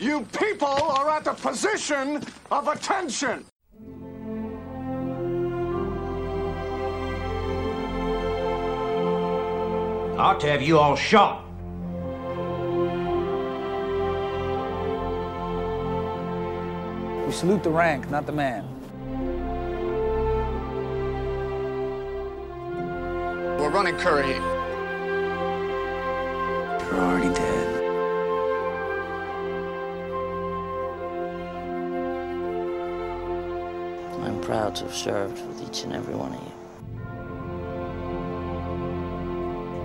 You 0.00 0.22
people 0.32 0.66
are 0.66 1.10
at 1.10 1.24
the 1.24 1.34
position 1.34 2.22
of 2.50 2.68
attention. 2.68 3.44
I 10.16 10.22
ought 10.22 10.40
to 10.40 10.46
have 10.46 10.62
you 10.62 10.78
all 10.78 10.96
shot. 10.96 11.44
We 17.26 17.32
salute 17.32 17.62
the 17.62 17.68
rank, 17.68 18.10
not 18.10 18.24
the 18.24 18.32
man. 18.32 18.64
We're 23.58 23.68
running 23.68 23.96
Currahee. 23.96 24.40
You're 26.90 27.00
already 27.00 27.34
dead. 27.34 27.69
Proud 34.50 34.74
to 34.74 34.82
have 34.82 34.92
served 34.92 35.46
with 35.46 35.62
each 35.62 35.84
and 35.84 35.92
every 35.92 36.16
one 36.16 36.34
of 36.34 36.40
you. 36.40 36.50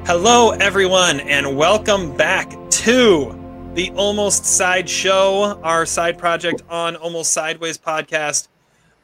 Hello, 0.08 0.50
everyone, 0.54 1.20
and 1.20 1.56
welcome 1.56 2.18
back 2.18 2.50
to 2.72 3.40
the 3.76 3.92
Almost 3.92 4.44
Side 4.44 4.90
Show, 4.90 5.60
our 5.62 5.86
side 5.86 6.18
project 6.18 6.64
on 6.68 6.96
Almost 6.96 7.32
Sideways 7.32 7.78
podcast, 7.78 8.48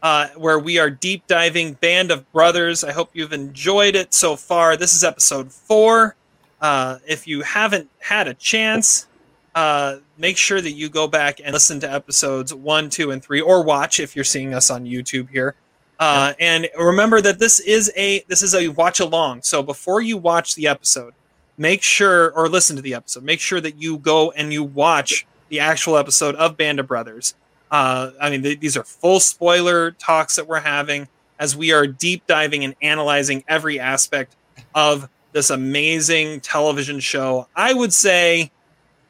uh, 0.02 0.30
where 0.30 0.58
we 0.58 0.80
are 0.80 0.90
deep 0.90 1.28
diving 1.28 1.74
Band 1.74 2.10
of 2.10 2.32
Brothers. 2.32 2.84
I 2.84 2.92
hope 2.92 3.12
you've 3.14 3.32
enjoyed 3.32 3.96
it 3.96 4.16
so 4.16 4.36
far. 4.36 4.76
This 4.76 4.96
is 4.96 5.04
episode 5.04 5.52
four. 5.52 6.16
Uh, 6.60 6.98
if 7.08 7.28
you 7.28 7.44
haven't 7.44 7.88
had 8.00 8.28
a 8.28 8.34
chance, 8.34 9.06
uh, 9.54 9.98
make 10.22 10.38
sure 10.38 10.62
that 10.62 10.72
you 10.72 10.88
go 10.88 11.08
back 11.08 11.42
and 11.44 11.52
listen 11.52 11.80
to 11.80 11.92
episodes 11.92 12.54
one, 12.54 12.92
two, 12.92 13.10
and 13.10 13.24
three, 13.24 13.42
or 13.42 13.64
watch 13.64 14.00
if 14.00 14.16
you're 14.16 14.24
seeing 14.24 14.54
us 14.54 14.70
on 14.70 14.86
YouTube 14.86 15.30
here. 15.30 15.56
Uh, 16.00 16.34
and 16.40 16.70
remember 16.78 17.22
that 17.22 17.40
this 17.40 17.60
is 17.60 17.92
a 17.96 18.24
this 18.28 18.42
is 18.42 18.56
a 18.56 18.70
watch 18.70 19.00
along. 19.00 19.42
So 19.42 19.62
before 19.64 20.00
you 20.00 20.18
watch 20.18 20.56
the 20.56 20.68
episode, 20.68 21.14
make 21.58 21.82
sure 21.82 22.32
or 22.32 22.48
listen 22.48 22.76
to 22.76 22.82
the 22.82 22.94
episode. 22.94 23.24
Make 23.24 23.40
sure 23.40 23.60
that 23.62 23.82
you 23.82 23.98
go 23.98 24.32
and 24.32 24.54
you 24.54 24.64
watch 24.64 25.26
the 25.50 25.60
actual 25.60 25.98
episode 25.98 26.36
of 26.36 26.56
Band 26.56 26.80
of 26.80 26.88
Brothers. 26.88 27.36
Uh, 27.72 28.12
I 28.20 28.30
mean, 28.30 28.44
th- 28.44 28.60
these 28.60 28.78
are 28.78 28.84
full 28.84 29.20
spoiler 29.20 29.92
talks 29.92 30.36
that 30.36 30.48
we're 30.48 30.60
having 30.60 31.08
as 31.40 31.56
we 31.56 31.72
are 31.72 31.88
deep 31.88 32.28
diving 32.28 32.64
and 32.64 32.76
analyzing 32.82 33.44
every 33.48 33.80
aspect 33.80 34.36
of 34.76 35.10
this 35.32 35.50
amazing 35.50 36.42
television 36.42 37.00
show. 37.00 37.48
I 37.56 37.74
would 37.74 37.94
say 37.94 38.52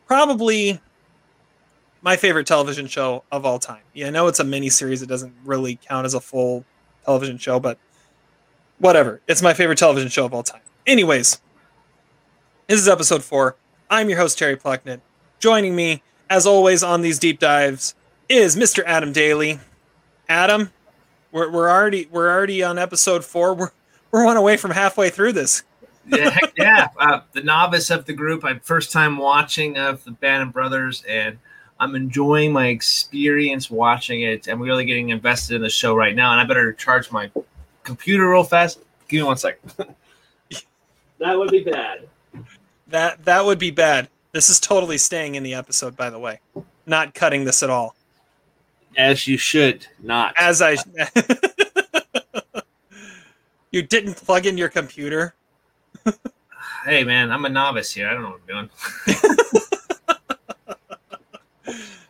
probably 0.05 0.80
my 2.02 2.16
favorite 2.16 2.47
television 2.47 2.88
show 2.88 3.23
of 3.31 3.45
all 3.45 3.59
time. 3.59 3.81
Yeah, 3.94 4.07
I 4.07 4.09
know 4.09 4.27
it's 4.27 4.39
a 4.39 4.44
mini 4.44 4.69
series; 4.69 5.02
it 5.02 5.07
doesn't 5.07 5.33
really 5.45 5.80
count 5.88 6.05
as 6.05 6.13
a 6.13 6.19
full 6.19 6.66
television 7.05 7.38
show, 7.38 7.59
but 7.59 7.77
whatever. 8.80 9.21
It's 9.27 9.41
my 9.41 9.53
favorite 9.53 9.77
television 9.77 10.09
show 10.09 10.25
of 10.25 10.33
all 10.33 10.43
time. 10.43 10.61
Anyways, 10.85 11.39
this 12.67 12.80
is 12.80 12.88
episode 12.88 13.23
four. 13.23 13.55
I'm 13.89 14.09
your 14.09 14.17
host 14.17 14.38
Terry 14.38 14.55
Plucknett. 14.55 15.02
Joining 15.39 15.75
me, 15.75 16.02
as 16.30 16.45
always, 16.45 16.83
on 16.83 17.02
these 17.02 17.19
deep 17.19 17.39
dives 17.39 17.95
is 18.30 18.55
Mr. 18.55 18.83
Adam 18.86 19.11
Daly. 19.11 19.59
Adam, 20.30 20.71
we're, 21.31 21.52
we're 21.52 21.69
already 21.69 22.08
we're 22.11 22.31
already 22.31 22.63
on 22.63 22.80
episode 22.80 23.23
four. 23.23 23.53
We're 23.53 23.71
we're 24.11 24.25
one 24.25 24.38
away 24.38 24.58
from 24.58 24.71
halfway 24.71 25.09
through 25.09 25.33
this. 25.33 25.63
yeah, 26.08 26.38
yeah. 26.58 26.88
Uh, 26.97 27.21
the 27.31 27.43
novice 27.43 27.89
of 27.89 28.05
the 28.05 28.13
group. 28.13 28.43
I'm 28.43 28.59
first 28.59 28.91
time 28.91 29.17
watching 29.17 29.77
of 29.77 30.03
the 30.03 30.11
Band 30.11 30.43
of 30.43 30.53
Brothers, 30.53 31.03
and 31.08 31.38
I'm 31.81 31.95
enjoying 31.95 32.53
my 32.53 32.67
experience 32.67 33.71
watching 33.71 34.21
it. 34.21 34.47
I'm 34.47 34.61
really 34.61 34.85
getting 34.85 35.09
invested 35.09 35.55
in 35.55 35.63
the 35.63 35.69
show 35.69 35.95
right 35.95 36.15
now, 36.15 36.31
and 36.31 36.39
I 36.39 36.43
better 36.45 36.73
charge 36.73 37.11
my 37.11 37.31
computer 37.83 38.29
real 38.29 38.43
fast. 38.43 38.77
Give 39.07 39.21
me 39.21 39.23
one 39.23 39.37
second. 39.37 39.73
that 41.20 41.36
would 41.36 41.49
be 41.49 41.64
bad. 41.64 42.08
That 42.86 43.25
that 43.25 43.43
would 43.43 43.58
be 43.58 43.71
bad. 43.71 44.09
This 44.31 44.47
is 44.47 44.59
totally 44.59 44.99
staying 44.99 45.33
in 45.33 45.41
the 45.41 45.55
episode, 45.55 45.97
by 45.97 46.11
the 46.11 46.20
way. 46.20 46.39
Not 46.86 47.15
cutting 47.15 47.45
this 47.45 47.64
at 47.64 47.71
all. 47.71 47.95
As 48.95 49.27
you 49.27 49.37
should 49.37 49.87
not. 50.03 50.36
As 50.37 50.61
I 50.61 50.77
You 53.71 53.81
didn't 53.81 54.17
plug 54.17 54.45
in 54.45 54.55
your 54.55 54.70
computer. 54.70 55.33
hey 56.86 57.03
man, 57.03 57.31
I'm 57.31 57.43
a 57.45 57.49
novice 57.49 57.91
here. 57.91 58.08
I 58.08 58.14
don't 58.14 58.21
know 58.21 58.30
what 58.31 58.41
I'm 58.47 58.70
doing. 59.08 59.37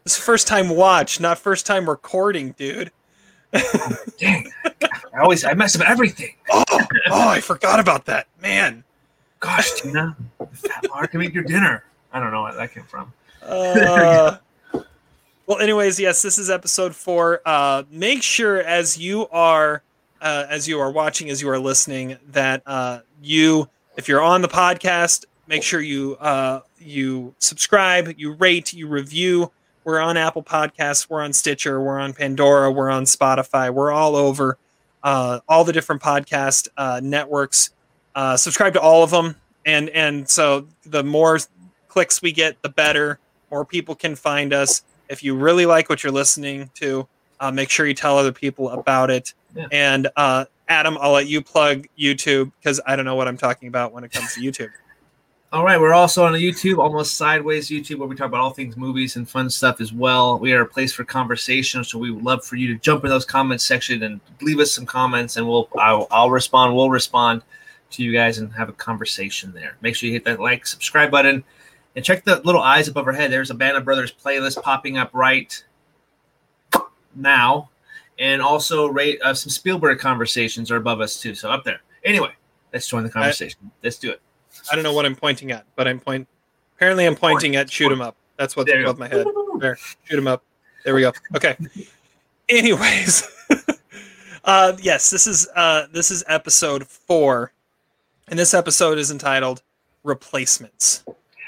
This 0.03 0.17
is 0.17 0.23
first 0.23 0.47
time 0.47 0.69
watch, 0.69 1.19
not 1.19 1.37
first 1.37 1.65
time 1.65 1.87
recording, 1.87 2.53
dude. 2.53 2.91
Dang. 4.17 4.51
I 5.13 5.19
always 5.21 5.43
I 5.43 5.53
mess 5.53 5.75
up 5.75 5.87
everything. 5.87 6.35
Oh, 6.53 6.87
oh, 7.09 7.29
I 7.29 7.39
forgot 7.39 7.79
about 7.79 8.05
that. 8.05 8.27
Man. 8.41 8.83
Gosh, 9.39 9.81
Tina, 9.81 10.15
fat 10.53 10.85
Mark 10.89 11.11
can 11.11 11.19
make 11.19 11.33
your 11.33 11.43
dinner. 11.43 11.83
I 12.11 12.19
don't 12.19 12.31
know 12.31 12.43
where 12.43 12.53
that 12.53 12.73
came 12.73 12.83
from. 12.83 13.11
Uh, 13.41 14.37
well, 15.47 15.59
anyways, 15.59 15.99
yes, 15.99 16.21
this 16.21 16.37
is 16.37 16.49
episode 16.49 16.95
four. 16.95 17.41
Uh, 17.45 17.83
make 17.89 18.21
sure 18.21 18.61
as 18.61 18.97
you 18.97 19.27
are 19.29 19.81
uh, 20.21 20.45
as 20.49 20.67
you 20.67 20.79
are 20.79 20.91
watching, 20.91 21.29
as 21.29 21.41
you 21.41 21.49
are 21.49 21.59
listening, 21.59 22.17
that 22.29 22.61
uh, 22.65 22.99
you, 23.21 23.67
if 23.97 24.07
you're 24.07 24.21
on 24.21 24.41
the 24.41 24.47
podcast, 24.47 25.25
make 25.47 25.63
sure 25.63 25.81
you 25.81 26.15
uh, 26.19 26.61
you 26.79 27.33
subscribe, 27.39 28.13
you 28.17 28.33
rate, 28.33 28.73
you 28.73 28.87
review. 28.87 29.51
We're 29.83 29.99
on 29.99 30.15
Apple 30.17 30.43
Podcasts, 30.43 31.09
we're 31.09 31.21
on 31.21 31.33
Stitcher, 31.33 31.81
we're 31.81 31.99
on 31.99 32.13
Pandora, 32.13 32.71
we're 32.71 32.91
on 32.91 33.05
Spotify, 33.05 33.73
we're 33.73 33.91
all 33.91 34.15
over 34.15 34.57
uh, 35.03 35.39
all 35.47 35.63
the 35.63 35.73
different 35.73 36.01
podcast 36.01 36.67
uh, 36.77 36.99
networks. 37.03 37.71
Uh, 38.13 38.37
subscribe 38.37 38.73
to 38.73 38.81
all 38.81 39.03
of 39.03 39.11
them, 39.11 39.35
and 39.65 39.89
and 39.89 40.27
so 40.29 40.67
the 40.85 41.03
more 41.03 41.39
clicks 41.87 42.21
we 42.21 42.31
get, 42.31 42.61
the 42.61 42.69
better. 42.69 43.19
More 43.49 43.65
people 43.65 43.95
can 43.95 44.15
find 44.15 44.53
us. 44.53 44.83
If 45.09 45.23
you 45.23 45.35
really 45.35 45.65
like 45.65 45.89
what 45.89 46.03
you're 46.03 46.11
listening 46.11 46.69
to, 46.75 47.07
uh, 47.39 47.51
make 47.51 47.69
sure 47.69 47.85
you 47.85 47.93
tell 47.93 48.17
other 48.17 48.31
people 48.31 48.69
about 48.69 49.09
it. 49.09 49.33
Yeah. 49.55 49.67
And 49.71 50.07
uh, 50.15 50.45
Adam, 50.67 50.97
I'll 51.01 51.11
let 51.11 51.27
you 51.27 51.41
plug 51.41 51.87
YouTube 51.99 52.51
because 52.59 52.79
I 52.85 52.95
don't 52.95 53.03
know 53.03 53.15
what 53.15 53.27
I'm 53.27 53.37
talking 53.37 53.67
about 53.67 53.91
when 53.91 54.03
it 54.05 54.11
comes 54.11 54.35
to 54.35 54.41
YouTube. 54.41 54.69
All 55.53 55.65
right, 55.65 55.77
we're 55.77 55.93
also 55.93 56.23
on 56.23 56.31
YouTube, 56.31 56.77
almost 56.77 57.17
sideways 57.17 57.67
YouTube, 57.67 57.97
where 57.97 58.07
we 58.07 58.15
talk 58.15 58.27
about 58.27 58.39
all 58.39 58.51
things 58.51 58.77
movies 58.77 59.17
and 59.17 59.29
fun 59.29 59.49
stuff 59.49 59.81
as 59.81 59.91
well. 59.91 60.39
We 60.39 60.53
are 60.53 60.61
a 60.61 60.65
place 60.65 60.93
for 60.93 61.03
conversation, 61.03 61.83
so 61.83 61.99
we 61.99 62.09
would 62.09 62.23
love 62.23 62.45
for 62.45 62.55
you 62.55 62.67
to 62.67 62.79
jump 62.79 63.03
in 63.03 63.09
those 63.09 63.25
comments 63.25 63.65
section 63.65 64.03
and 64.03 64.21
leave 64.41 64.59
us 64.59 64.71
some 64.71 64.85
comments, 64.85 65.35
and 65.35 65.45
we'll 65.45 65.67
I'll, 65.77 66.07
I'll 66.09 66.31
respond. 66.31 66.73
We'll 66.73 66.89
respond 66.89 67.41
to 67.89 68.01
you 68.01 68.13
guys 68.13 68.37
and 68.37 68.53
have 68.53 68.69
a 68.69 68.73
conversation 68.73 69.51
there. 69.51 69.75
Make 69.81 69.97
sure 69.97 70.07
you 70.07 70.13
hit 70.13 70.23
that 70.23 70.39
like, 70.39 70.65
subscribe 70.65 71.11
button, 71.11 71.43
and 71.97 72.05
check 72.05 72.23
the 72.23 72.39
little 72.45 72.61
eyes 72.61 72.87
above 72.87 73.05
our 73.07 73.13
head. 73.13 73.29
There's 73.29 73.51
a 73.51 73.55
Band 73.55 73.75
of 73.75 73.83
Brothers 73.83 74.13
playlist 74.13 74.61
popping 74.63 74.97
up 74.97 75.09
right 75.13 75.61
now, 77.13 77.69
and 78.17 78.41
also 78.41 78.87
rate 78.87 79.21
uh, 79.21 79.33
some 79.33 79.49
Spielberg 79.49 79.99
conversations 79.99 80.71
are 80.71 80.77
above 80.77 81.01
us 81.01 81.19
too. 81.19 81.35
So 81.35 81.51
up 81.51 81.65
there. 81.65 81.81
Anyway, 82.05 82.31
let's 82.71 82.87
join 82.87 83.03
the 83.03 83.09
conversation. 83.09 83.69
let's 83.83 83.97
do 83.97 84.11
it. 84.11 84.21
I 84.71 84.75
don't 84.75 84.83
know 84.83 84.93
what 84.93 85.05
I'm 85.05 85.15
pointing 85.15 85.51
at, 85.51 85.65
but 85.75 85.87
I'm 85.87 85.99
point. 85.99 86.27
Apparently, 86.75 87.05
I'm 87.05 87.15
pointing 87.15 87.55
at 87.55 87.71
shoot 87.71 87.91
'em 87.91 88.01
up. 88.01 88.15
That's 88.37 88.55
what's 88.55 88.71
above 88.71 88.97
my 88.97 89.07
head. 89.07 89.25
There, 89.59 89.75
shoot 89.75 90.17
'em 90.17 90.27
up. 90.27 90.43
There 90.83 90.95
we 90.95 91.01
go. 91.01 91.13
Okay. 91.35 91.55
Anyways, 92.49 93.27
uh, 94.43 94.73
yes, 94.81 95.09
this 95.09 95.27
is 95.27 95.47
uh, 95.55 95.87
this 95.93 96.11
is 96.11 96.23
episode 96.27 96.87
four, 96.87 97.53
and 98.27 98.37
this 98.37 98.53
episode 98.53 98.97
is 98.97 99.11
entitled 99.11 99.61
"Replacements." 100.03 101.03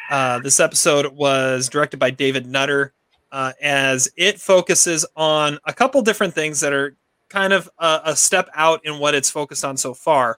Uh, 0.10 0.40
this 0.40 0.60
episode 0.60 1.08
was 1.08 1.68
directed 1.70 1.98
by 1.98 2.12
David 2.12 2.46
Nutter, 2.46 2.94
uh, 3.32 3.54
as 3.62 4.08
it 4.16 4.40
focuses 4.40 5.06
on 5.16 5.58
a 5.66 5.74
couple 5.74 6.02
different 6.02 6.34
things 6.34 6.60
that 6.60 6.74
are 6.74 6.96
kind 7.30 7.52
of 7.52 7.70
a, 7.80 8.02
a 8.06 8.16
step 8.16 8.50
out 8.54 8.82
in 8.86 9.00
what 9.00 9.16
it's 9.16 9.30
focused 9.30 9.66
on 9.66 9.76
so 9.76 9.94
far 9.94 10.38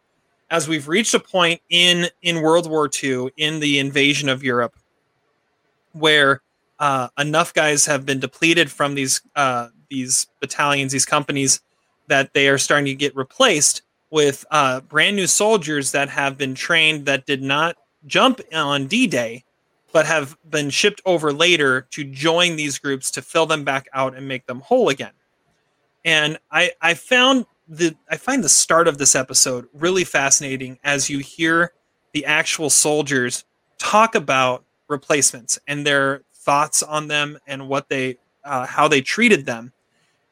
as 0.56 0.70
we've 0.70 0.88
reached 0.88 1.14
a 1.14 1.20
point 1.20 1.60
in 1.70 2.08
in 2.22 2.42
World 2.42 2.70
War 2.70 2.90
II 3.04 3.30
in 3.36 3.60
the 3.60 3.78
invasion 3.78 4.30
of 4.30 4.42
Europe 4.42 4.74
where 5.92 6.42
uh, 6.80 7.10
enough 7.18 7.54
guys 7.54 7.86
have 7.86 8.06
been 8.06 8.20
depleted 8.22 8.72
from 8.72 8.96
these 8.96 9.22
uh, 9.36 9.68
these 9.90 10.28
battalions, 10.40 10.94
these 10.94 11.06
companies, 11.06 11.60
that 12.08 12.34
they 12.34 12.48
are 12.48 12.58
starting 12.58 12.86
to 12.86 12.96
get 12.96 13.14
replaced 13.18 13.82
with 14.12 14.46
uh, 14.52 14.80
brand 14.82 15.18
new 15.18 15.28
soldiers 15.28 15.92
that 15.92 16.08
have 16.08 16.38
been 16.38 16.56
trained 16.56 17.06
that 17.06 17.26
did 17.26 17.42
not 17.42 17.76
jump 18.08 18.40
on 18.54 18.88
D-Day, 18.88 19.44
but 19.92 20.06
have 20.06 20.38
been 20.50 20.70
shipped 20.70 21.02
over 21.06 21.34
later 21.34 21.82
to 21.92 22.06
join 22.06 22.56
these 22.56 22.80
groups 22.80 23.12
to 23.12 23.22
fill 23.22 23.46
them 23.46 23.66
back 23.66 23.88
out 23.94 24.16
and 24.16 24.26
make 24.26 24.46
them 24.46 24.62
whole 24.62 24.88
again. 24.88 25.12
And 26.06 26.38
I 26.50 26.72
I 26.82 26.94
found 26.94 27.46
the 27.68 27.96
I 28.10 28.18
find 28.18 28.44
the 28.44 28.50
start 28.50 28.88
of 28.88 28.98
this 28.98 29.16
episode 29.16 29.68
really 29.74 30.04
fascinating 30.04 30.80
as 30.84 31.10
you 31.10 31.20
hear 31.20 31.74
the 32.14 32.26
actual 32.26 32.70
soldiers 32.70 33.44
talk 33.78 34.16
about 34.16 34.64
replacements 34.88 35.60
and 35.68 35.86
their 35.86 36.22
thoughts 36.34 36.84
on 36.84 37.08
them 37.08 37.38
and 37.48 37.68
what 37.68 37.90
they 37.90 38.18
uh, 38.44 38.66
how 38.66 38.88
they 38.88 39.02
treated 39.02 39.46
them, 39.46 39.74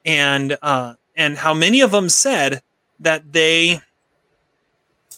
and 0.06 0.58
uh, 0.62 0.94
and 1.16 1.38
how 1.38 1.54
many 1.54 1.82
of 1.82 1.92
them 1.92 2.10
said 2.10 2.62
that 3.00 3.34
they 3.34 3.82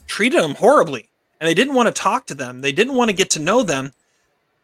treated 0.08 0.42
them 0.42 0.56
horribly 0.56 1.10
and 1.40 1.48
they 1.48 1.54
didn't 1.54 1.74
want 1.74 1.88
to 1.88 2.02
talk 2.02 2.26
to 2.28 2.36
them. 2.36 2.62
They 2.62 2.72
didn't 2.72 2.96
want 2.96 3.10
to 3.10 3.16
get 3.16 3.30
to 3.32 3.40
know 3.40 3.64
them 3.64 3.92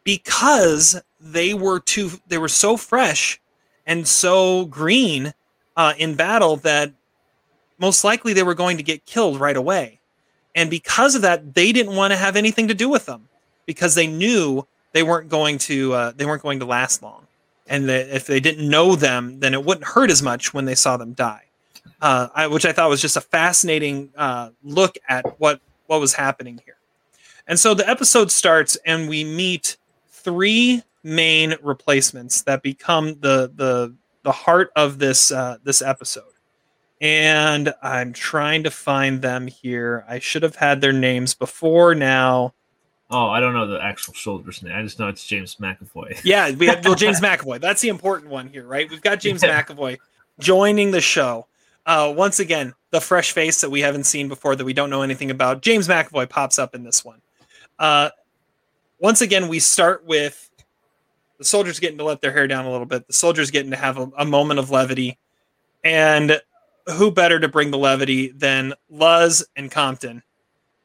because 0.03 1.01
they 1.19 1.53
were 1.53 1.79
too 1.79 2.11
they 2.27 2.37
were 2.37 2.47
so 2.47 2.77
fresh 2.77 3.39
and 3.85 4.07
so 4.07 4.65
green 4.65 5.33
uh, 5.75 5.93
in 5.97 6.15
battle 6.15 6.55
that 6.57 6.93
most 7.81 8.03
likely 8.03 8.31
they 8.31 8.43
were 8.43 8.53
going 8.53 8.77
to 8.77 8.83
get 8.83 9.05
killed 9.05 9.39
right 9.39 9.57
away. 9.57 9.99
And 10.55 10.69
because 10.69 11.15
of 11.15 11.23
that, 11.23 11.55
they 11.55 11.71
didn't 11.71 11.95
want 11.95 12.11
to 12.11 12.17
have 12.17 12.35
anything 12.35 12.67
to 12.67 12.75
do 12.75 12.87
with 12.87 13.07
them 13.07 13.27
because 13.65 13.95
they 13.95 14.05
knew 14.05 14.67
they 14.93 15.01
weren't 15.01 15.29
going 15.29 15.57
to 15.57 15.93
uh, 15.93 16.11
they 16.15 16.25
weren't 16.25 16.43
going 16.43 16.59
to 16.59 16.65
last 16.65 17.01
long, 17.01 17.25
and 17.67 17.89
if 17.89 18.27
they 18.27 18.39
didn't 18.39 18.69
know 18.69 18.95
them, 18.95 19.39
then 19.39 19.53
it 19.53 19.63
wouldn't 19.63 19.87
hurt 19.87 20.11
as 20.11 20.21
much 20.21 20.53
when 20.53 20.65
they 20.65 20.75
saw 20.75 20.97
them 20.97 21.13
die. 21.13 21.45
Uh, 22.01 22.27
I, 22.35 22.47
which 22.47 22.65
I 22.65 22.73
thought 22.73 22.89
was 22.89 23.01
just 23.01 23.15
a 23.15 23.21
fascinating 23.21 24.09
uh, 24.17 24.49
look 24.63 24.97
at 25.07 25.39
what 25.39 25.61
what 25.87 25.99
was 26.01 26.13
happening 26.13 26.59
here. 26.65 26.77
And 27.47 27.57
so 27.57 27.73
the 27.73 27.87
episode 27.89 28.31
starts, 28.31 28.77
and 28.85 29.09
we 29.09 29.23
meet 29.23 29.77
three 30.09 30.83
main 31.03 31.55
replacements 31.61 32.41
that 32.43 32.61
become 32.61 33.19
the 33.21 33.51
the 33.55 33.95
the 34.23 34.31
heart 34.31 34.71
of 34.75 34.99
this 34.99 35.31
uh, 35.31 35.57
this 35.63 35.81
episode. 35.81 36.30
And 37.01 37.73
I'm 37.81 38.13
trying 38.13 38.63
to 38.63 38.71
find 38.71 39.23
them 39.23 39.47
here. 39.47 40.05
I 40.07 40.19
should 40.19 40.43
have 40.43 40.55
had 40.55 40.81
their 40.81 40.93
names 40.93 41.33
before 41.33 41.95
now. 41.95 42.53
Oh, 43.09 43.27
I 43.27 43.39
don't 43.39 43.53
know 43.53 43.67
the 43.67 43.83
actual 43.83 44.13
soldier's 44.13 44.61
name. 44.61 44.73
I 44.73 44.83
just 44.83 44.99
know 44.99 45.09
it's 45.09 45.25
James 45.25 45.55
McAvoy. 45.55 46.21
Yeah, 46.23 46.51
we 46.51 46.67
have 46.67 46.85
well, 46.85 46.95
James 46.95 47.19
McAvoy. 47.21 47.59
That's 47.59 47.81
the 47.81 47.89
important 47.89 48.29
one 48.29 48.47
here, 48.47 48.65
right? 48.65 48.89
We've 48.89 49.01
got 49.01 49.19
James 49.19 49.41
yeah. 49.43 49.61
McAvoy 49.61 49.97
joining 50.39 50.91
the 50.91 51.01
show. 51.01 51.47
Uh, 51.87 52.13
once 52.15 52.39
again, 52.39 52.73
the 52.91 53.01
fresh 53.01 53.31
face 53.31 53.61
that 53.61 53.71
we 53.71 53.81
haven't 53.81 54.03
seen 54.03 54.27
before 54.27 54.55
that 54.55 54.63
we 54.63 54.73
don't 54.73 54.91
know 54.91 55.01
anything 55.01 55.31
about. 55.31 55.61
James 55.61 55.87
McAvoy 55.87 56.29
pops 56.29 56.59
up 56.59 56.75
in 56.75 56.83
this 56.83 57.03
one. 57.03 57.19
Uh, 57.79 58.11
once 58.99 59.21
again, 59.21 59.47
we 59.47 59.59
start 59.59 60.05
with 60.05 60.49
the 61.39 61.43
soldiers 61.43 61.79
getting 61.79 61.97
to 61.97 62.03
let 62.03 62.21
their 62.21 62.31
hair 62.31 62.47
down 62.47 62.65
a 62.65 62.71
little 62.71 62.85
bit. 62.85 63.07
The 63.07 63.13
soldiers 63.13 63.49
getting 63.49 63.71
to 63.71 63.77
have 63.77 63.97
a, 63.97 64.11
a 64.19 64.25
moment 64.25 64.59
of 64.59 64.69
levity. 64.69 65.17
And 65.83 66.39
who 66.89 67.11
better 67.11 67.39
to 67.39 67.47
bring 67.47 67.71
the 67.71 67.77
levity 67.77 68.29
than 68.29 68.73
Luz 68.89 69.45
and 69.55 69.69
Compton 69.69 70.23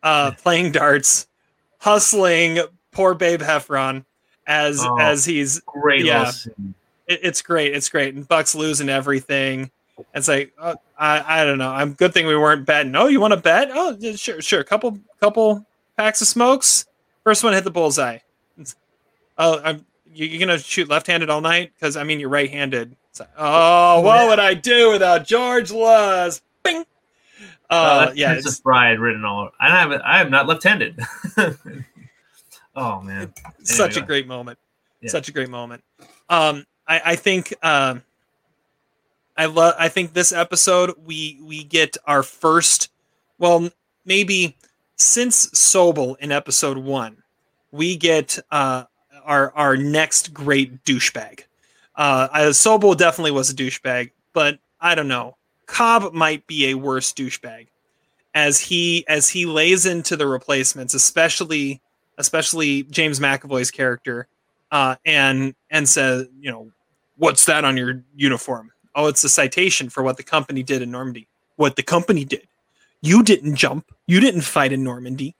uh, 0.02 0.30
playing 0.38 0.72
darts, 0.72 1.26
hustling 1.78 2.60
poor 2.92 3.14
Babe 3.14 3.42
Heffron 3.42 4.04
as 4.46 4.80
oh, 4.82 4.98
as 4.98 5.24
he's 5.24 5.60
great. 5.60 6.04
Yeah, 6.04 6.30
it, 7.06 7.20
it's 7.22 7.42
great. 7.42 7.74
It's 7.74 7.88
great. 7.88 8.14
And 8.14 8.26
Buck's 8.26 8.54
losing 8.54 8.88
everything. 8.88 9.70
It's 10.14 10.28
like 10.28 10.52
uh, 10.58 10.76
I 10.98 11.42
I 11.42 11.44
don't 11.44 11.58
know. 11.58 11.70
I'm 11.70 11.94
good 11.94 12.14
thing 12.14 12.26
we 12.26 12.36
weren't 12.36 12.64
betting. 12.64 12.94
Oh, 12.94 13.06
you 13.06 13.20
want 13.20 13.34
to 13.34 13.40
bet? 13.40 13.70
Oh, 13.72 13.98
sure, 14.14 14.40
sure. 14.40 14.64
Couple 14.64 14.98
couple 15.20 15.66
packs 15.96 16.20
of 16.20 16.28
smokes. 16.28 16.86
First 17.24 17.42
one 17.42 17.52
hit 17.52 17.64
the 17.64 17.70
bullseye. 17.70 18.18
oh, 19.38 19.60
I'm 19.64 19.84
you, 20.12 20.36
are 20.36 20.40
gonna 20.40 20.58
shoot 20.58 20.88
left-handed 20.88 21.30
all 21.30 21.40
night? 21.40 21.72
Because 21.74 21.96
I 21.96 22.04
mean, 22.04 22.20
you're 22.20 22.28
right-handed. 22.28 22.96
Like, 23.20 23.30
oh, 23.36 24.00
what 24.00 24.28
would 24.28 24.38
I 24.38 24.54
do 24.54 24.92
without 24.92 25.26
George 25.26 25.70
Luz? 25.70 26.42
Bing. 26.62 26.84
Uh, 27.68 28.08
oh, 28.08 28.12
yeah, 28.14 28.34
it's 28.34 28.60
Bride 28.60 29.00
written 29.00 29.24
all. 29.24 29.50
I 29.58 29.70
have 29.70 29.92
I 30.04 30.20
am 30.20 30.30
not 30.30 30.46
left-handed. 30.46 31.00
oh 32.76 33.00
man, 33.00 33.16
anyway, 33.16 33.32
such 33.62 33.96
a 33.96 34.02
great 34.02 34.26
moment. 34.26 34.58
Yeah. 35.00 35.10
Such 35.10 35.28
a 35.28 35.32
great 35.32 35.50
moment. 35.50 35.82
Um, 36.28 36.64
I, 36.86 37.00
I 37.04 37.16
think 37.16 37.52
um, 37.62 38.02
I 39.36 39.46
love. 39.46 39.74
I 39.78 39.88
think 39.88 40.12
this 40.12 40.32
episode 40.32 40.94
we 41.04 41.38
we 41.42 41.64
get 41.64 41.96
our 42.06 42.22
first. 42.22 42.90
Well, 43.38 43.70
maybe 44.04 44.56
since 44.96 45.46
Sobel 45.50 46.16
in 46.18 46.32
episode 46.32 46.78
one, 46.78 47.22
we 47.70 47.96
get 47.96 48.38
uh, 48.50 48.84
our 49.24 49.52
our 49.54 49.76
next 49.76 50.32
great 50.32 50.84
douchebag. 50.84 51.40
Uh, 51.96 52.28
Sobel 52.50 52.96
definitely 52.96 53.30
was 53.30 53.50
a 53.50 53.54
douchebag, 53.54 54.10
but 54.32 54.58
I 54.80 54.94
don't 54.94 55.08
know. 55.08 55.36
Cobb 55.66 56.12
might 56.12 56.46
be 56.46 56.70
a 56.70 56.74
worse 56.74 57.12
douchebag 57.12 57.66
as 58.34 58.60
he 58.60 59.04
as 59.08 59.28
he 59.28 59.46
lays 59.46 59.86
into 59.86 60.16
the 60.16 60.26
replacements, 60.26 60.94
especially 60.94 61.80
especially 62.18 62.84
James 62.84 63.18
McAvoy's 63.18 63.70
character, 63.70 64.28
uh, 64.70 64.96
and 65.04 65.54
and 65.70 65.88
says, 65.88 66.28
you 66.38 66.50
know, 66.50 66.70
what's 67.16 67.44
that 67.46 67.64
on 67.64 67.76
your 67.76 68.02
uniform? 68.14 68.70
Oh, 68.94 69.06
it's 69.06 69.24
a 69.24 69.28
citation 69.28 69.88
for 69.88 70.02
what 70.02 70.16
the 70.16 70.22
company 70.22 70.62
did 70.62 70.82
in 70.82 70.90
Normandy. 70.90 71.28
What 71.56 71.76
the 71.76 71.82
company 71.82 72.24
did. 72.24 72.46
You 73.00 73.22
didn't 73.22 73.56
jump. 73.56 73.90
You 74.06 74.20
didn't 74.20 74.42
fight 74.42 74.72
in 74.72 74.84
Normandy. 74.84 75.34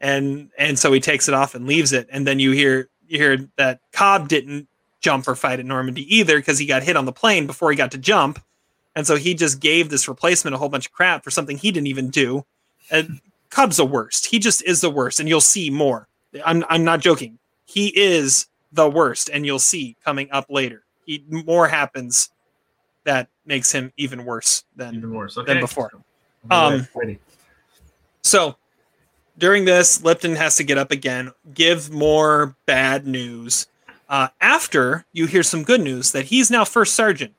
And 0.00 0.50
and 0.58 0.78
so 0.78 0.92
he 0.92 1.00
takes 1.00 1.28
it 1.28 1.34
off 1.34 1.54
and 1.54 1.66
leaves 1.66 1.92
it. 1.92 2.08
And 2.10 2.26
then 2.26 2.38
you 2.38 2.52
hear 2.52 2.88
you 3.08 3.18
hear 3.18 3.48
that 3.56 3.80
Cobb 3.92 4.28
didn't 4.28 4.68
jump 5.00 5.28
or 5.28 5.34
fight 5.34 5.60
at 5.60 5.66
Normandy 5.66 6.14
either 6.14 6.38
because 6.38 6.58
he 6.58 6.66
got 6.66 6.82
hit 6.82 6.96
on 6.96 7.04
the 7.04 7.12
plane 7.12 7.46
before 7.46 7.70
he 7.70 7.76
got 7.76 7.92
to 7.92 7.98
jump. 7.98 8.42
And 8.96 9.06
so 9.06 9.16
he 9.16 9.34
just 9.34 9.60
gave 9.60 9.90
this 9.90 10.08
replacement 10.08 10.54
a 10.54 10.58
whole 10.58 10.68
bunch 10.68 10.86
of 10.86 10.92
crap 10.92 11.22
for 11.22 11.30
something 11.30 11.56
he 11.56 11.70
didn't 11.70 11.86
even 11.86 12.10
do. 12.10 12.44
And 12.90 13.20
Cobb's 13.50 13.76
the 13.76 13.86
worst. 13.86 14.26
He 14.26 14.38
just 14.38 14.62
is 14.62 14.80
the 14.80 14.90
worst, 14.90 15.20
and 15.20 15.28
you'll 15.28 15.40
see 15.40 15.70
more. 15.70 16.08
I'm 16.44 16.64
I'm 16.68 16.84
not 16.84 17.00
joking. 17.00 17.38
He 17.64 17.88
is 17.96 18.46
the 18.72 18.88
worst, 18.88 19.30
and 19.32 19.46
you'll 19.46 19.58
see 19.58 19.96
coming 20.04 20.28
up 20.30 20.46
later. 20.48 20.84
He 21.06 21.24
more 21.28 21.68
happens 21.68 22.30
that 23.04 23.28
makes 23.46 23.72
him 23.72 23.92
even 23.96 24.24
worse 24.24 24.64
than 24.76 24.96
even 24.96 25.14
worse. 25.14 25.38
Okay. 25.38 25.54
than 25.54 25.60
before. 25.60 25.90
Um, 26.50 26.86
so 28.22 28.56
during 29.38 29.64
this, 29.64 30.02
Lipton 30.02 30.34
has 30.36 30.56
to 30.56 30.64
get 30.64 30.76
up 30.76 30.90
again, 30.90 31.32
give 31.54 31.90
more 31.90 32.56
bad 32.66 33.06
news. 33.06 33.66
Uh, 34.08 34.28
after 34.40 35.04
you 35.12 35.26
hear 35.26 35.42
some 35.42 35.62
good 35.62 35.80
news 35.80 36.12
that 36.12 36.26
he's 36.26 36.50
now 36.50 36.64
first 36.64 36.94
sergeant, 36.94 37.34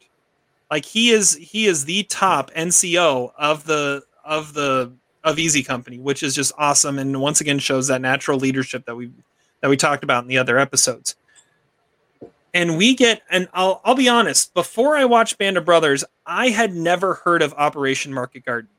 like 0.69 0.86
he 0.86 1.10
is 1.10 1.36
he 1.36 1.66
is 1.66 1.86
the 1.86 2.04
top 2.04 2.51
NCO 2.51 3.31
of 3.38 3.66
the 3.66 4.04
of 4.24 4.54
the 4.54 4.94
of 5.24 5.39
Easy 5.39 5.63
Company, 5.63 6.00
which 6.00 6.21
is 6.21 6.36
just 6.36 6.54
awesome, 6.57 7.00
and 7.00 7.19
once 7.19 7.42
again 7.42 7.60
shows 7.60 7.88
that 7.88 8.01
natural 8.01 8.38
leadership 8.38 8.86
that 8.86 8.95
we 8.95 9.12
that 9.62 9.69
we 9.69 9.77
talked 9.77 10.04
about 10.04 10.24
in 10.24 10.27
the 10.27 10.38
other 10.38 10.57
episodes. 10.57 11.16
And 12.54 12.77
we 12.77 12.95
get, 12.95 13.21
and 13.30 13.48
I'll 13.54 13.81
I'll 13.83 13.95
be 13.95 14.10
honest, 14.10 14.54
before 14.54 14.95
I 14.95 15.06
watched 15.06 15.38
Band 15.38 15.57
of 15.57 15.66
Brothers, 15.66 16.04
I 16.26 16.49
had 16.49 16.73
never 16.73 17.16
heard 17.16 17.42
of 17.42 17.54
Operation 17.54 18.14
Market 18.14 18.45
Garden. 18.45 18.69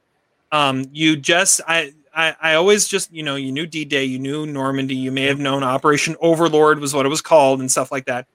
Um, 0.52 0.86
you 0.92 1.16
just 1.16 1.60
I 1.66 1.92
I, 2.14 2.34
I 2.40 2.54
always 2.54 2.88
just 2.88 3.12
you 3.12 3.22
know 3.22 3.36
you 3.36 3.52
knew 3.52 3.66
D-Day, 3.66 4.04
you 4.04 4.18
knew 4.18 4.46
Normandy, 4.46 4.96
you 4.96 5.12
may 5.12 5.24
have 5.24 5.38
known 5.38 5.62
Operation 5.62 6.16
Overlord 6.20 6.80
was 6.80 6.94
what 6.94 7.06
it 7.06 7.08
was 7.08 7.22
called 7.22 7.60
and 7.60 7.70
stuff 7.70 7.92
like 7.92 8.06
that. 8.06 8.26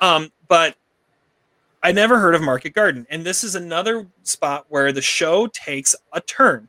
Um, 0.00 0.30
but 0.48 0.76
I 1.82 1.92
never 1.92 2.18
heard 2.18 2.34
of 2.34 2.42
Market 2.42 2.74
Garden, 2.74 3.06
and 3.10 3.24
this 3.24 3.44
is 3.44 3.54
another 3.54 4.06
spot 4.22 4.66
where 4.68 4.92
the 4.92 5.02
show 5.02 5.46
takes 5.48 5.94
a 6.12 6.20
turn. 6.20 6.68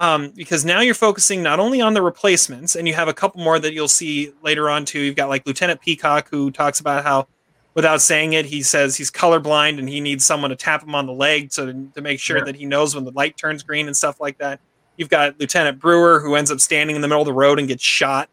Um, 0.00 0.32
because 0.34 0.64
now 0.64 0.80
you're 0.80 0.94
focusing 0.94 1.42
not 1.42 1.60
only 1.60 1.82
on 1.82 1.92
the 1.92 2.00
replacements, 2.00 2.74
and 2.74 2.88
you 2.88 2.94
have 2.94 3.06
a 3.06 3.12
couple 3.12 3.42
more 3.42 3.58
that 3.58 3.74
you'll 3.74 3.86
see 3.86 4.32
later 4.42 4.70
on 4.70 4.86
too. 4.86 4.98
You've 4.98 5.14
got 5.14 5.28
like 5.28 5.46
Lieutenant 5.46 5.82
Peacock, 5.82 6.28
who 6.30 6.50
talks 6.50 6.80
about 6.80 7.04
how, 7.04 7.28
without 7.74 8.00
saying 8.00 8.32
it, 8.32 8.46
he 8.46 8.62
says 8.62 8.96
he's 8.96 9.10
colorblind 9.10 9.78
and 9.78 9.88
he 9.88 10.00
needs 10.00 10.24
someone 10.24 10.48
to 10.50 10.56
tap 10.56 10.82
him 10.82 10.94
on 10.94 11.04
the 11.04 11.12
leg 11.12 11.52
so 11.52 11.66
to, 11.66 11.88
to 11.94 12.00
make 12.00 12.18
sure 12.18 12.38
yeah. 12.38 12.44
that 12.44 12.56
he 12.56 12.64
knows 12.64 12.94
when 12.94 13.04
the 13.04 13.10
light 13.10 13.36
turns 13.36 13.62
green 13.62 13.86
and 13.88 13.96
stuff 13.96 14.20
like 14.20 14.38
that. 14.38 14.58
You've 15.00 15.08
got 15.08 15.40
Lieutenant 15.40 15.80
Brewer 15.80 16.20
who 16.20 16.34
ends 16.34 16.50
up 16.50 16.60
standing 16.60 16.94
in 16.94 17.00
the 17.00 17.08
middle 17.08 17.22
of 17.22 17.26
the 17.26 17.32
road 17.32 17.58
and 17.58 17.66
gets 17.66 17.82
shot. 17.82 18.28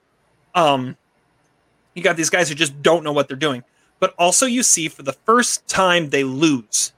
Um, 0.54 0.98
you 1.94 2.04
got 2.04 2.18
these 2.18 2.30
guys 2.30 2.50
who 2.50 2.56
just 2.56 2.82
don't 2.82 3.06
know 3.06 3.14
what 3.14 3.30
they're 3.30 3.38
doing. 3.38 3.64
But 4.02 4.14
also, 4.20 4.46
you 4.46 4.64
see 4.64 4.90
for 4.90 5.02
the 5.02 5.14
first 5.14 5.66
time 5.70 6.10
they 6.10 6.26
lose, 6.26 6.92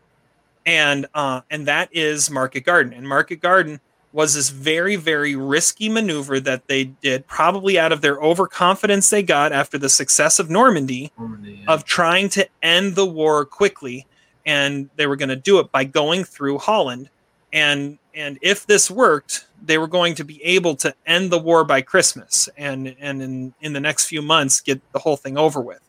and 0.66 1.06
uh, 1.14 1.42
and 1.52 1.68
that 1.68 1.90
is 1.92 2.32
Market 2.32 2.62
Garden. 2.62 2.94
And 2.94 3.08
Market 3.08 3.42
Garden 3.42 3.80
was 4.12 4.34
this 4.34 4.50
very 4.50 4.96
very 4.96 5.36
risky 5.36 5.88
maneuver 5.88 6.40
that 6.40 6.68
they 6.68 6.86
did, 6.86 7.28
probably 7.28 7.78
out 7.78 7.92
of 7.92 8.02
their 8.02 8.20
overconfidence 8.20 9.12
they 9.12 9.22
got 9.22 9.52
after 9.52 9.78
the 9.78 9.88
success 9.88 10.40
of 10.40 10.50
Normandy, 10.50 11.12
Normandy 11.16 11.62
yeah. 11.62 11.72
of 11.72 11.86
trying 11.86 12.28
to 12.30 12.50
end 12.64 12.96
the 12.96 13.06
war 13.06 13.46
quickly, 13.46 14.08
and 14.48 14.90
they 14.96 15.06
were 15.06 15.16
going 15.16 15.30
to 15.30 15.36
do 15.36 15.60
it 15.60 15.72
by 15.72 15.84
going 15.84 16.24
through 16.24 16.58
Holland 16.58 17.12
and 17.52 17.98
and 18.14 18.38
if 18.42 18.66
this 18.66 18.90
worked 18.92 19.46
they 19.66 19.78
were 19.78 19.88
going 19.88 20.16
to 20.16 20.24
be 20.24 20.44
able 20.44 20.76
to 20.76 20.94
end 21.06 21.32
the 21.32 21.38
war 21.40 21.64
by 21.64 21.82
christmas 21.82 22.48
and 22.58 22.96
and 23.00 23.22
in 23.22 23.54
in 23.62 23.74
the 23.74 23.80
next 23.80 24.06
few 24.06 24.22
months 24.22 24.62
get 24.62 24.82
the 24.94 25.00
whole 25.00 25.18
thing 25.18 25.38
over 25.38 25.60
with. 25.62 25.82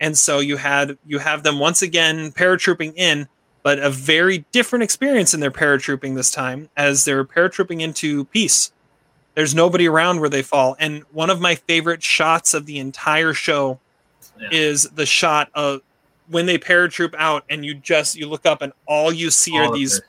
And 0.00 0.18
so 0.18 0.40
you 0.40 0.56
had 0.56 0.98
you 1.06 1.18
have 1.18 1.42
them 1.42 1.58
once 1.58 1.82
again 1.82 2.32
paratrooping 2.32 2.94
in 2.96 3.28
but 3.62 3.78
a 3.78 3.90
very 3.90 4.44
different 4.50 4.82
experience 4.82 5.32
in 5.34 5.38
their 5.40 5.50
paratrooping 5.52 6.16
this 6.16 6.32
time 6.32 6.68
as 6.76 7.04
they're 7.04 7.24
paratrooping 7.24 7.80
into 7.80 8.24
peace. 8.26 8.72
There's 9.34 9.54
nobody 9.54 9.86
around 9.88 10.18
where 10.20 10.28
they 10.28 10.42
fall. 10.42 10.74
And 10.80 11.04
one 11.12 11.30
of 11.30 11.40
my 11.40 11.54
favorite 11.54 12.02
shots 12.02 12.54
of 12.54 12.66
the 12.66 12.78
entire 12.78 13.32
show 13.32 13.78
Yeah. 14.40 14.48
is 14.50 14.82
the 14.94 15.06
shot 15.06 15.50
of 15.54 15.82
when 16.28 16.46
they 16.46 16.58
paratroop 16.58 17.14
out 17.16 17.44
and 17.48 17.64
you 17.64 17.74
just 17.74 18.16
you 18.16 18.28
look 18.28 18.46
up 18.46 18.62
and 18.62 18.72
all 18.86 19.12
you 19.12 19.30
see 19.30 19.52
All 19.58 19.66
are 19.68 19.72
the 19.72 19.78
these 19.78 20.00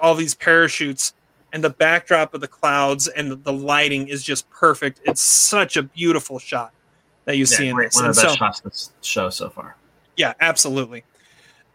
all 0.00 0.14
these 0.14 0.34
parachutes 0.34 1.12
and 1.52 1.62
the 1.62 1.70
backdrop 1.70 2.34
of 2.34 2.40
the 2.40 2.48
clouds 2.48 3.08
and 3.08 3.44
the, 3.44 3.52
lighting 3.52 4.08
is 4.08 4.22
just 4.22 4.48
perfect. 4.50 5.00
It's 5.04 5.20
such 5.20 5.76
a 5.76 5.82
beautiful 5.82 6.38
shot 6.38 6.72
that 7.26 7.36
you 7.36 7.40
Yeah, 7.44 7.56
see 7.58 7.68
in 7.68 7.74
great. 7.76 7.88
this. 7.92 7.96
One 7.96 8.06
of 8.06 8.08
And 8.10 8.16
the 8.16 8.22
best 8.22 8.32
so- 8.34 8.36
shots 8.38 8.58
of 8.60 8.64
this 8.64 8.90
show 9.02 9.30
so 9.30 9.50
far. 9.50 9.76
yeah, 10.16 10.32
absolutely. 10.40 11.04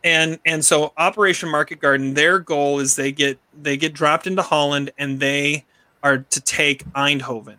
And 0.03 0.39
and 0.46 0.63
so 0.63 0.93
Operation 0.98 1.50
Market 1.50 1.79
Garden, 1.79 2.13
their 2.13 2.39
goal 2.39 2.79
is 2.79 2.96
they 2.96 3.12
get 3.12 3.39
they 3.60 3.77
get 3.77 3.93
dropped 3.93 4.27
into 4.27 4.41
Holland 4.41 4.91
and 4.98 5.19
they 5.19 5.65
are 6.03 6.19
to 6.19 6.39
take 6.41 6.86
Eindhoven, 6.93 7.57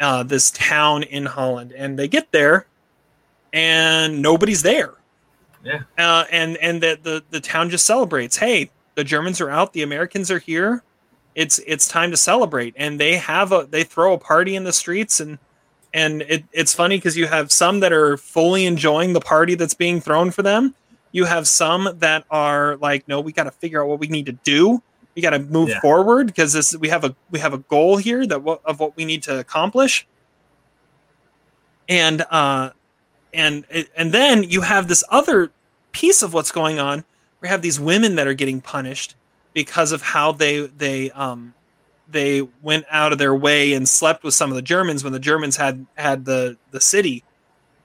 uh, 0.00 0.22
this 0.22 0.50
town 0.50 1.02
in 1.02 1.24
Holland, 1.26 1.72
and 1.72 1.98
they 1.98 2.06
get 2.06 2.30
there, 2.32 2.66
and 3.52 4.22
nobody's 4.22 4.62
there. 4.62 4.92
Yeah. 5.64 5.80
Uh, 5.98 6.24
and 6.30 6.56
and 6.58 6.82
the, 6.82 6.98
the 7.02 7.24
the 7.30 7.40
town 7.40 7.70
just 7.70 7.86
celebrates. 7.86 8.36
Hey, 8.36 8.70
the 8.94 9.02
Germans 9.04 9.40
are 9.40 9.50
out, 9.50 9.72
the 9.72 9.82
Americans 9.82 10.30
are 10.30 10.38
here. 10.38 10.82
It's 11.34 11.60
it's 11.66 11.86
time 11.88 12.10
to 12.10 12.16
celebrate, 12.16 12.74
and 12.76 12.98
they 12.98 13.16
have 13.16 13.52
a 13.52 13.66
they 13.68 13.84
throw 13.84 14.14
a 14.14 14.18
party 14.18 14.56
in 14.56 14.64
the 14.64 14.72
streets 14.72 15.20
and 15.20 15.38
and 15.92 16.22
it, 16.22 16.44
it's 16.52 16.74
funny 16.74 16.96
because 16.98 17.16
you 17.16 17.26
have 17.26 17.50
some 17.50 17.80
that 17.80 17.92
are 17.92 18.16
fully 18.16 18.64
enjoying 18.66 19.12
the 19.12 19.20
party 19.20 19.54
that's 19.54 19.74
being 19.74 20.00
thrown 20.00 20.30
for 20.30 20.42
them. 20.42 20.74
You 21.12 21.24
have 21.24 21.48
some 21.48 21.88
that 21.98 22.24
are 22.30 22.76
like 22.76 23.06
no 23.08 23.20
we 23.20 23.32
got 23.32 23.44
to 23.44 23.50
figure 23.50 23.82
out 23.82 23.88
what 23.88 24.00
we 24.00 24.08
need 24.08 24.26
to 24.26 24.32
do. 24.32 24.82
We 25.14 25.22
got 25.22 25.30
to 25.30 25.40
move 25.40 25.68
Yeah. 25.68 25.80
forward 25.80 26.26
because 26.28 26.52
this 26.52 26.76
we 26.76 26.88
have 26.88 27.04
a 27.04 27.14
we 27.30 27.38
have 27.40 27.54
a 27.54 27.58
goal 27.58 27.96
here 27.96 28.26
that 28.26 28.42
what 28.42 28.60
of 28.64 28.80
what 28.80 28.96
we 28.96 29.04
need 29.04 29.22
to 29.24 29.38
accomplish. 29.38 30.06
And 31.88 32.22
uh 32.30 32.70
and 33.32 33.64
and 33.96 34.12
then 34.12 34.44
you 34.44 34.60
have 34.62 34.88
this 34.88 35.04
other 35.10 35.52
piece 35.92 36.22
of 36.22 36.32
what's 36.34 36.52
going 36.52 36.78
on 36.78 37.04
we 37.40 37.48
have 37.48 37.62
these 37.62 37.80
women 37.80 38.14
that 38.16 38.26
are 38.26 38.34
getting 38.34 38.60
punished 38.60 39.14
because 39.52 39.92
of 39.92 40.02
how 40.02 40.32
they 40.32 40.66
they 40.66 41.10
um 41.12 41.54
they 42.08 42.42
went 42.62 42.84
out 42.90 43.12
of 43.12 43.18
their 43.18 43.34
way 43.34 43.72
and 43.72 43.88
slept 43.88 44.24
with 44.24 44.34
some 44.34 44.50
of 44.50 44.56
the 44.56 44.62
Germans 44.62 45.04
when 45.04 45.12
the 45.12 45.20
Germans 45.20 45.56
had 45.56 45.86
had 45.96 46.24
the 46.24 46.56
the 46.70 46.80
city. 46.80 47.24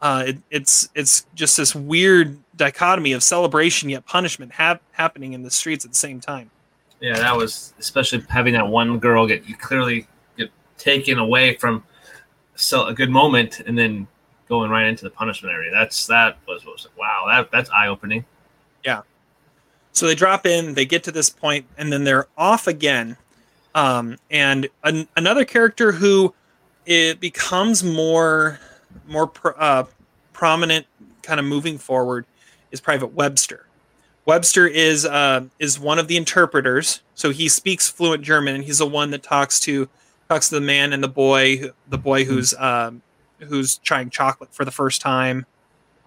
Uh, 0.01 0.25
it, 0.27 0.38
it's 0.51 0.89
it's 0.93 1.25
just 1.34 1.57
this 1.57 1.74
weird 1.74 2.38
dichotomy 2.55 3.13
of 3.13 3.24
celebration 3.24 3.89
yet 3.89 4.05
punishment 4.05 4.51
hap- 4.51 4.81
happening 4.91 5.34
in 5.34 5.41
the 5.41 5.51
streets 5.51 5.86
at 5.86 5.91
the 5.91 5.98
same 5.98 6.19
time. 6.19 6.51
Yeah, 7.00 7.17
that 7.17 7.36
was 7.36 7.74
especially 7.79 8.24
having 8.29 8.53
that 8.53 8.67
one 8.67 9.00
girl 9.00 9.27
get 9.27 9.48
you 9.48 9.55
clearly 9.55 10.07
get 10.38 10.50
taken 10.77 11.17
away 11.17 11.55
from 11.55 11.84
so 12.55 12.88
a 12.88 12.93
good 12.93 13.10
moment 13.10 13.62
and 13.62 13.77
then 13.77 14.07
going 14.48 14.69
right 14.69 14.86
into 14.86 15.03
the 15.03 15.10
punishment 15.10 15.53
area. 15.53 15.72
That's 15.74 16.07
that 16.07 16.38
was, 16.48 16.65
was 16.65 16.88
wow, 16.98 17.25
that 17.27 17.51
that's 17.51 17.69
eye 17.69 17.88
opening. 17.88 18.25
So 19.96 20.08
they 20.08 20.16
drop 20.16 20.46
in, 20.46 20.74
they 20.74 20.86
get 20.86 21.04
to 21.06 21.12
this 21.12 21.30
point, 21.30 21.66
and 21.78 21.92
then 21.92 22.04
they're 22.04 22.28
off 22.38 22.68
again. 22.68 23.16
Um, 23.74 24.18
and 24.30 24.68
an, 24.84 25.08
another 25.16 25.46
character 25.46 25.94
who 25.94 26.34
it 26.86 27.20
becomes 27.20 27.84
more 27.84 28.60
more 29.08 29.28
pr- 29.28 29.58
uh, 29.58 29.86
prominent, 30.34 30.86
kind 31.24 31.40
of 31.40 31.46
moving 31.46 31.78
forward, 31.78 32.25
is 32.72 32.82
Private 32.82 33.14
Webster. 33.14 33.68
Webster 34.25 34.68
is 34.68 35.06
uh, 35.06 35.46
is 35.60 35.80
one 35.80 35.98
of 35.98 36.08
the 36.10 36.18
interpreters, 36.18 37.02
so 37.14 37.30
he 37.32 37.48
speaks 37.48 37.90
fluent 37.90 38.22
German, 38.22 38.56
and 38.56 38.64
he's 38.66 38.80
the 38.80 38.86
one 38.86 39.12
that 39.12 39.24
talks 39.24 39.60
to 39.62 39.88
talks 40.28 40.50
to 40.50 40.56
the 40.56 40.62
man 40.62 40.92
and 40.92 41.02
the 41.04 41.08
boy, 41.08 41.72
the 41.88 41.98
boy 41.98 42.25
who's 42.25 42.54
um, 42.56 43.02
who's 43.40 43.78
trying 43.78 44.10
chocolate 44.10 44.54
for 44.54 44.66
the 44.66 44.72
first 44.72 45.00
time, 45.02 45.46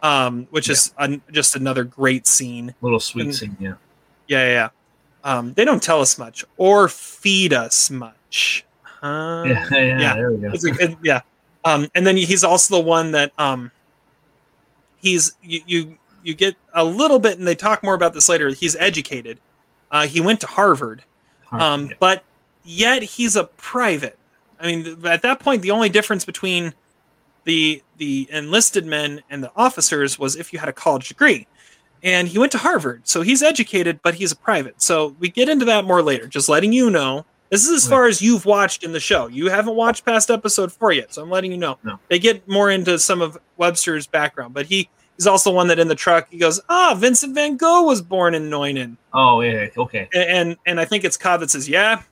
um, 0.02 0.46
which 0.50 0.68
is 0.68 0.92
an, 0.98 1.20
just 1.32 1.56
another 1.56 1.84
great 1.84 2.26
scene. 2.26 2.74
Little 2.80 3.00
sweet 3.00 3.26
And- 3.26 3.34
scene, 3.34 3.56
yeah. 3.60 3.74
Yeah, 4.26 4.44
yeah. 4.46 4.52
yeah. 4.52 4.68
Um, 5.24 5.52
they 5.54 5.64
don't 5.64 5.82
tell 5.82 6.00
us 6.00 6.16
much 6.18 6.44
or 6.56 6.88
feed 6.88 7.52
us 7.52 7.90
much. 7.90 8.64
Yeah, 9.02 9.44
yeah, 9.72 10.00
yeah. 10.00 10.14
there 10.14 10.32
we 10.32 10.70
go. 10.72 10.96
Yeah. 11.02 11.20
Um, 11.64 11.88
and 11.94 12.06
then 12.06 12.16
he's 12.16 12.44
also 12.44 12.76
the 12.76 12.82
one 12.82 13.12
that 13.12 13.32
um, 13.38 13.70
he's 15.00 15.32
you, 15.42 15.60
you 15.66 15.98
you 16.22 16.34
get 16.34 16.56
a 16.74 16.84
little 16.84 17.18
bit, 17.18 17.38
and 17.38 17.46
they 17.46 17.54
talk 17.54 17.82
more 17.82 17.94
about 17.94 18.14
this 18.14 18.28
later. 18.28 18.48
He's 18.50 18.76
educated. 18.76 19.38
Uh, 19.90 20.06
he 20.06 20.20
went 20.20 20.40
to 20.40 20.46
Harvard, 20.46 21.02
um, 21.52 21.86
Yeah. 21.86 21.92
but 21.98 22.24
yet 22.64 23.02
he's 23.02 23.36
a 23.36 23.44
private. 23.44 24.18
I 24.60 24.66
mean, 24.66 25.06
at 25.06 25.22
that 25.22 25.40
point, 25.40 25.62
the 25.62 25.70
only 25.70 25.88
difference 25.88 26.24
between 26.24 26.74
the 27.44 27.82
the 27.96 28.28
enlisted 28.30 28.86
men 28.86 29.22
and 29.30 29.42
the 29.42 29.50
officers 29.56 30.18
was 30.18 30.36
if 30.36 30.52
you 30.52 30.58
had 30.58 30.68
a 30.68 30.72
college 30.72 31.08
degree. 31.08 31.46
And 32.02 32.28
he 32.28 32.38
went 32.38 32.52
to 32.52 32.58
Harvard, 32.58 33.08
so 33.08 33.22
he's 33.22 33.42
educated, 33.42 33.98
but 34.04 34.14
he's 34.14 34.30
a 34.30 34.36
private. 34.36 34.80
So 34.80 35.16
we 35.18 35.30
get 35.30 35.48
into 35.48 35.64
that 35.64 35.84
more 35.84 36.00
later. 36.00 36.28
Just 36.28 36.48
letting 36.48 36.72
you 36.72 36.90
know. 36.90 37.26
This 37.50 37.66
is 37.66 37.84
as 37.84 37.88
far 37.88 38.06
as 38.06 38.20
you've 38.22 38.44
watched 38.44 38.84
in 38.84 38.92
the 38.92 39.00
show. 39.00 39.26
You 39.26 39.48
haven't 39.48 39.74
watched 39.74 40.04
past 40.04 40.30
episode 40.30 40.70
four 40.70 40.92
yet, 40.92 41.12
so 41.14 41.22
I'm 41.22 41.30
letting 41.30 41.50
you 41.50 41.56
know. 41.56 41.78
No. 41.82 41.98
They 42.08 42.18
get 42.18 42.46
more 42.46 42.70
into 42.70 42.98
some 42.98 43.20
of 43.22 43.38
Webster's 43.56 44.06
background, 44.06 44.52
but 44.54 44.66
he 44.66 44.88
he's 45.16 45.26
also 45.26 45.50
one 45.50 45.66
that 45.68 45.78
in 45.78 45.88
the 45.88 45.94
truck 45.94 46.28
he 46.30 46.36
goes, 46.38 46.60
"Ah, 46.68 46.94
Vincent 46.96 47.34
Van 47.34 47.56
Gogh 47.56 47.82
was 47.84 48.02
born 48.02 48.34
in 48.34 48.50
Nuenen," 48.50 48.96
Oh 49.14 49.40
yeah, 49.40 49.68
okay. 49.76 50.08
and 50.14 50.56
and, 50.66 50.78
I 50.78 50.84
think 50.84 51.04
it's 51.04 51.16
Cobb 51.16 51.40
that 51.40 51.50
says, 51.50 51.68
"Yeah, 51.68 52.02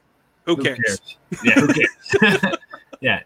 who, 0.47 0.56
cares?" 0.56 1.00
Yeah, 1.45 1.52
who 1.61 1.68
cares? 1.73 2.56
yeah. 3.00 3.21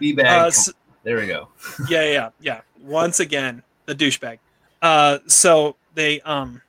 B 0.00 0.12
bag. 0.14 0.26
Uh, 0.44 0.46
s- 0.46 0.72
there 1.02 1.16
we 1.16 1.26
go. 1.26 1.48
yeah, 1.88 2.04
yeah, 2.04 2.30
yeah. 2.40 2.60
Once 2.82 3.20
again, 3.20 3.62
the 3.86 3.94
douchebag. 3.94 4.38
Uh, 4.80 5.18
so 5.26 5.76
they 5.94 6.20
um, 6.22 6.60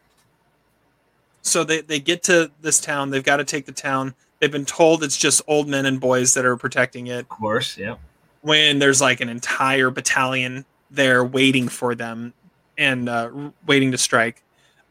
so 1.41 1.63
they 1.63 1.81
they 1.81 1.99
get 1.99 2.23
to 2.23 2.51
this 2.61 2.79
town. 2.79 3.09
They've 3.09 3.23
got 3.23 3.37
to 3.37 3.43
take 3.43 3.65
the 3.65 3.71
town. 3.71 4.15
They've 4.39 4.51
been 4.51 4.65
told 4.65 5.03
it's 5.03 5.17
just 5.17 5.41
old 5.47 5.67
men 5.67 5.85
and 5.85 5.99
boys 5.99 6.33
that 6.33 6.45
are 6.45 6.57
protecting 6.57 7.07
it. 7.07 7.19
Of 7.19 7.29
course, 7.29 7.77
yeah. 7.77 7.95
When 8.41 8.79
there's 8.79 9.01
like 9.01 9.21
an 9.21 9.29
entire 9.29 9.89
battalion 9.89 10.65
there 10.91 11.23
waiting 11.23 11.67
for 11.67 11.95
them 11.95 12.33
and 12.77 13.09
uh, 13.09 13.31
waiting 13.65 13.91
to 13.91 13.97
strike. 13.97 14.43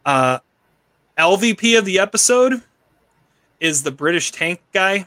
Uh, 0.04 0.38
LVP 1.18 1.78
of 1.78 1.84
the 1.84 1.98
episode 1.98 2.62
is 3.60 3.82
the 3.82 3.90
British 3.90 4.32
tank 4.32 4.60
guy. 4.72 5.06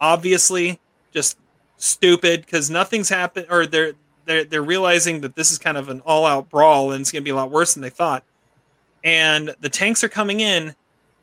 Obviously, 0.00 0.78
just 1.12 1.36
stupid 1.80 2.42
because 2.42 2.70
nothing's 2.70 3.08
happened, 3.08 3.46
or 3.50 3.66
they're 3.66 3.94
they're 4.26 4.44
they're 4.44 4.62
realizing 4.62 5.22
that 5.22 5.34
this 5.34 5.50
is 5.50 5.58
kind 5.58 5.76
of 5.76 5.88
an 5.88 6.00
all 6.06 6.24
out 6.24 6.48
brawl 6.48 6.92
and 6.92 7.00
it's 7.00 7.10
going 7.10 7.22
to 7.22 7.24
be 7.24 7.30
a 7.30 7.34
lot 7.34 7.50
worse 7.50 7.74
than 7.74 7.82
they 7.82 7.90
thought. 7.90 8.22
And 9.02 9.54
the 9.60 9.68
tanks 9.68 10.04
are 10.04 10.08
coming 10.08 10.40
in, 10.40 10.74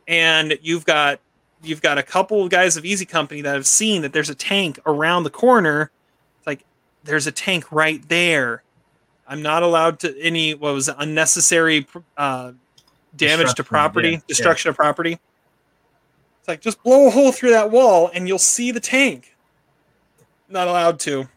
and 0.07 0.57
you've 0.61 0.85
got 0.85 1.19
you've 1.63 1.81
got 1.81 1.97
a 1.97 2.03
couple 2.03 2.43
of 2.43 2.49
guys 2.49 2.75
of 2.75 2.85
Easy 2.85 3.05
Company 3.05 3.41
that 3.41 3.53
have 3.53 3.67
seen 3.67 4.01
that 4.01 4.13
there's 4.13 4.29
a 4.29 4.35
tank 4.35 4.79
around 4.85 5.23
the 5.23 5.29
corner. 5.29 5.91
It's 6.37 6.47
like 6.47 6.65
there's 7.03 7.27
a 7.27 7.31
tank 7.31 7.71
right 7.71 8.07
there. 8.09 8.63
I'm 9.27 9.41
not 9.41 9.61
allowed 9.61 9.99
to 9.99 10.19
any 10.19 10.55
what 10.55 10.73
was 10.73 10.89
it, 10.89 10.95
unnecessary 10.97 11.87
uh, 12.17 12.53
damage 13.15 13.53
to 13.55 13.63
property, 13.63 14.09
yeah, 14.09 14.15
yeah. 14.15 14.21
destruction 14.27 14.69
of 14.69 14.75
property. 14.75 15.19
It's 16.39 16.47
like 16.47 16.61
just 16.61 16.81
blow 16.81 17.07
a 17.07 17.11
hole 17.11 17.31
through 17.31 17.51
that 17.51 17.69
wall 17.69 18.09
and 18.13 18.27
you'll 18.27 18.39
see 18.39 18.71
the 18.71 18.79
tank. 18.79 19.36
Not 20.49 20.67
allowed 20.67 20.99
to, 21.01 21.27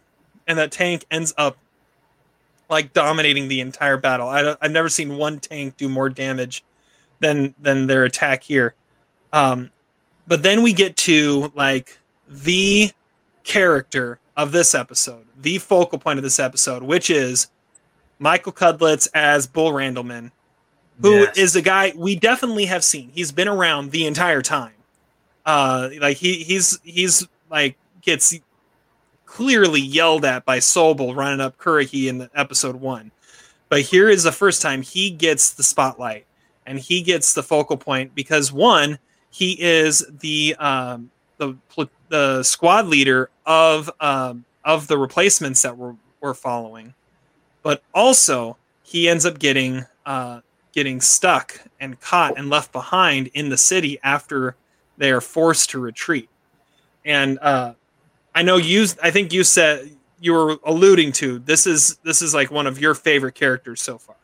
and 0.47 0.59
that 0.59 0.71
tank 0.73 1.05
ends 1.11 1.35
up 1.37 1.57
like 2.69 2.93
dominating 2.93 3.49
the 3.49 3.61
entire 3.61 3.97
battle. 3.97 4.29
I, 4.29 4.55
i've 4.61 4.71
never 4.71 4.89
seen 4.89 5.17
one 5.17 5.41
tank 5.41 5.77
do 5.77 5.89
more 5.89 6.09
damage 6.09 6.63
than 7.19 7.55
than 7.61 7.87
their 7.89 8.05
attack 8.05 8.43
here. 8.45 8.75
Um, 9.33 9.71
but 10.29 10.43
then 10.45 10.63
we 10.63 10.73
get 10.73 10.97
to 10.99 11.51
like 11.57 11.99
the 12.29 12.93
character 13.43 14.21
of 14.37 14.53
this 14.53 14.75
episode, 14.75 15.25
the 15.41 15.59
focal 15.59 15.99
point 15.99 16.19
of 16.19 16.23
this 16.23 16.39
episode, 16.39 16.83
which 16.85 17.11
is 17.11 17.49
Michael 18.21 18.53
Cudlitz 18.53 19.09
as 19.15 19.47
Bull 19.49 19.73
Randleman, 19.73 20.31
who 21.03 21.25
is 21.25 21.37
Yes. 21.37 21.55
a 21.57 21.63
guy 21.63 21.93
we 21.97 22.15
definitely 22.15 22.67
have 22.67 22.85
seen. 22.85 23.11
He's 23.13 23.33
been 23.33 23.49
around 23.49 23.91
the 23.91 24.07
entire 24.07 24.43
time. 24.43 24.75
Uh, 25.45 25.89
like 26.01 26.19
he 26.19 26.45
he's 26.45 26.79
he's 26.85 27.27
like 27.51 27.77
gets 28.03 28.39
clearly 29.31 29.81
yelled 29.81 30.25
at 30.25 30.45
by 30.45 30.59
Sobel 30.59 31.15
running 31.15 31.41
up 31.41 31.57
Currahee 31.57 32.09
in 32.09 32.19
the 32.19 32.29
episode 32.35 32.75
one. 32.75 33.13
But 33.69 33.83
here 33.83 34.09
is 34.09 34.25
the 34.25 34.33
first 34.33 34.61
time 34.61 34.83
he 34.83 35.09
gets 35.09 35.53
the 35.53 35.63
spotlight 35.63 36.27
and 36.67 36.81
he 36.81 37.01
gets 37.01 37.33
the 37.33 37.45
focal 37.45 37.77
point 37.77 38.13
because 38.13 38.53
one, 38.53 38.99
he 39.31 39.53
is 39.61 40.05
the 40.21 40.57
um, 40.59 41.13
the 41.39 41.57
the 42.09 42.43
squad 42.43 42.87
leader 42.87 43.31
of 43.47 43.89
um, 44.01 44.45
of 44.65 44.89
the 44.89 44.99
replacements 44.99 45.63
that 45.63 45.77
we're 45.77 45.95
we're 46.21 46.35
following, 46.35 46.93
but 47.63 47.85
also 47.95 48.57
he 48.83 49.09
ends 49.09 49.25
up 49.25 49.39
getting 49.39 49.87
uh, 50.07 50.41
getting 50.73 51.01
stuck 51.01 51.61
and 51.79 52.01
caught 52.01 52.37
and 52.37 52.51
left 52.51 52.73
behind 52.73 53.29
in 53.29 53.49
the 53.49 53.57
city 53.57 54.01
after 54.03 54.57
they 54.99 55.13
are 55.13 55.21
forced 55.21 55.71
to 55.71 55.79
retreat. 55.79 56.29
And 57.05 57.39
uh, 57.41 57.75
I 58.41 58.43
know 58.43 58.57
you. 58.57 58.87
I 59.03 59.11
think 59.11 59.35
you 59.35 59.45
said 59.45 59.91
you 60.19 60.33
were 60.33 60.57
alluding 60.65 61.13
to, 61.13 61.41
this 61.41 61.67
is 61.67 61.99
this 62.05 62.23
is 62.23 62.33
like 62.33 62.51
one 62.51 62.67
of 62.67 62.81
your 62.81 62.95
favorite 62.95 63.35
characters 63.35 63.83
so 63.83 63.99
far. 63.99 64.17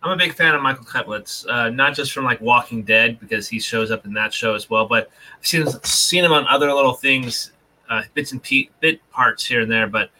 I'm 0.00 0.12
a 0.12 0.16
big 0.16 0.32
fan 0.32 0.54
of 0.54 0.62
Michael 0.62 0.84
Cudlitz, 0.84 1.44
uh, 1.48 1.70
not 1.70 1.96
just 1.96 2.12
from 2.12 2.22
like 2.22 2.40
Walking 2.40 2.84
Dead 2.84 3.18
because 3.18 3.48
he 3.48 3.58
shows 3.58 3.90
up 3.90 4.04
in 4.04 4.12
that 4.12 4.32
show 4.32 4.54
as 4.54 4.70
well, 4.70 4.86
but 4.86 5.10
I've 5.36 5.44
seen 5.44 5.66
seen 5.82 6.24
him 6.24 6.30
on 6.30 6.46
other 6.46 6.72
little 6.72 6.92
things, 6.92 7.50
uh, 7.88 8.02
bits 8.14 8.30
and 8.30 8.40
pe- 8.40 8.68
bit 8.78 9.00
parts 9.10 9.44
here 9.44 9.62
and 9.62 9.72
there. 9.72 9.88
But 9.88 10.10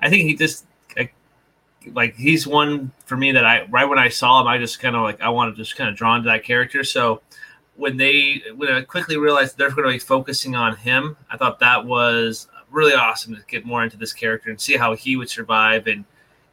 I 0.00 0.08
think 0.08 0.26
he 0.26 0.34
just 0.34 0.64
like, 0.96 1.12
like 1.92 2.16
he's 2.16 2.46
one 2.46 2.90
for 3.04 3.18
me 3.18 3.32
that 3.32 3.44
I 3.44 3.66
right 3.66 3.84
when 3.84 3.98
I 3.98 4.08
saw 4.08 4.40
him, 4.40 4.46
I 4.46 4.56
just 4.56 4.80
kind 4.80 4.96
of 4.96 5.02
like 5.02 5.20
I 5.20 5.28
wanted 5.28 5.50
to 5.50 5.56
just 5.58 5.76
kind 5.76 5.90
of 5.90 5.94
drawn 5.94 6.22
to 6.22 6.30
that 6.30 6.42
character. 6.42 6.84
So 6.84 7.20
when 7.80 7.96
they 7.96 8.42
when 8.56 8.70
I 8.70 8.82
quickly 8.82 9.16
realized 9.16 9.56
they're 9.56 9.70
going 9.70 9.88
to 9.88 9.94
be 9.94 9.98
focusing 9.98 10.54
on 10.54 10.76
him, 10.76 11.16
I 11.30 11.38
thought 11.38 11.60
that 11.60 11.86
was 11.86 12.46
really 12.70 12.92
awesome 12.92 13.34
to 13.34 13.42
get 13.48 13.64
more 13.64 13.82
into 13.82 13.96
this 13.96 14.12
character 14.12 14.50
and 14.50 14.60
see 14.60 14.76
how 14.76 14.94
he 14.94 15.16
would 15.16 15.30
survive. 15.30 15.86
And 15.86 16.04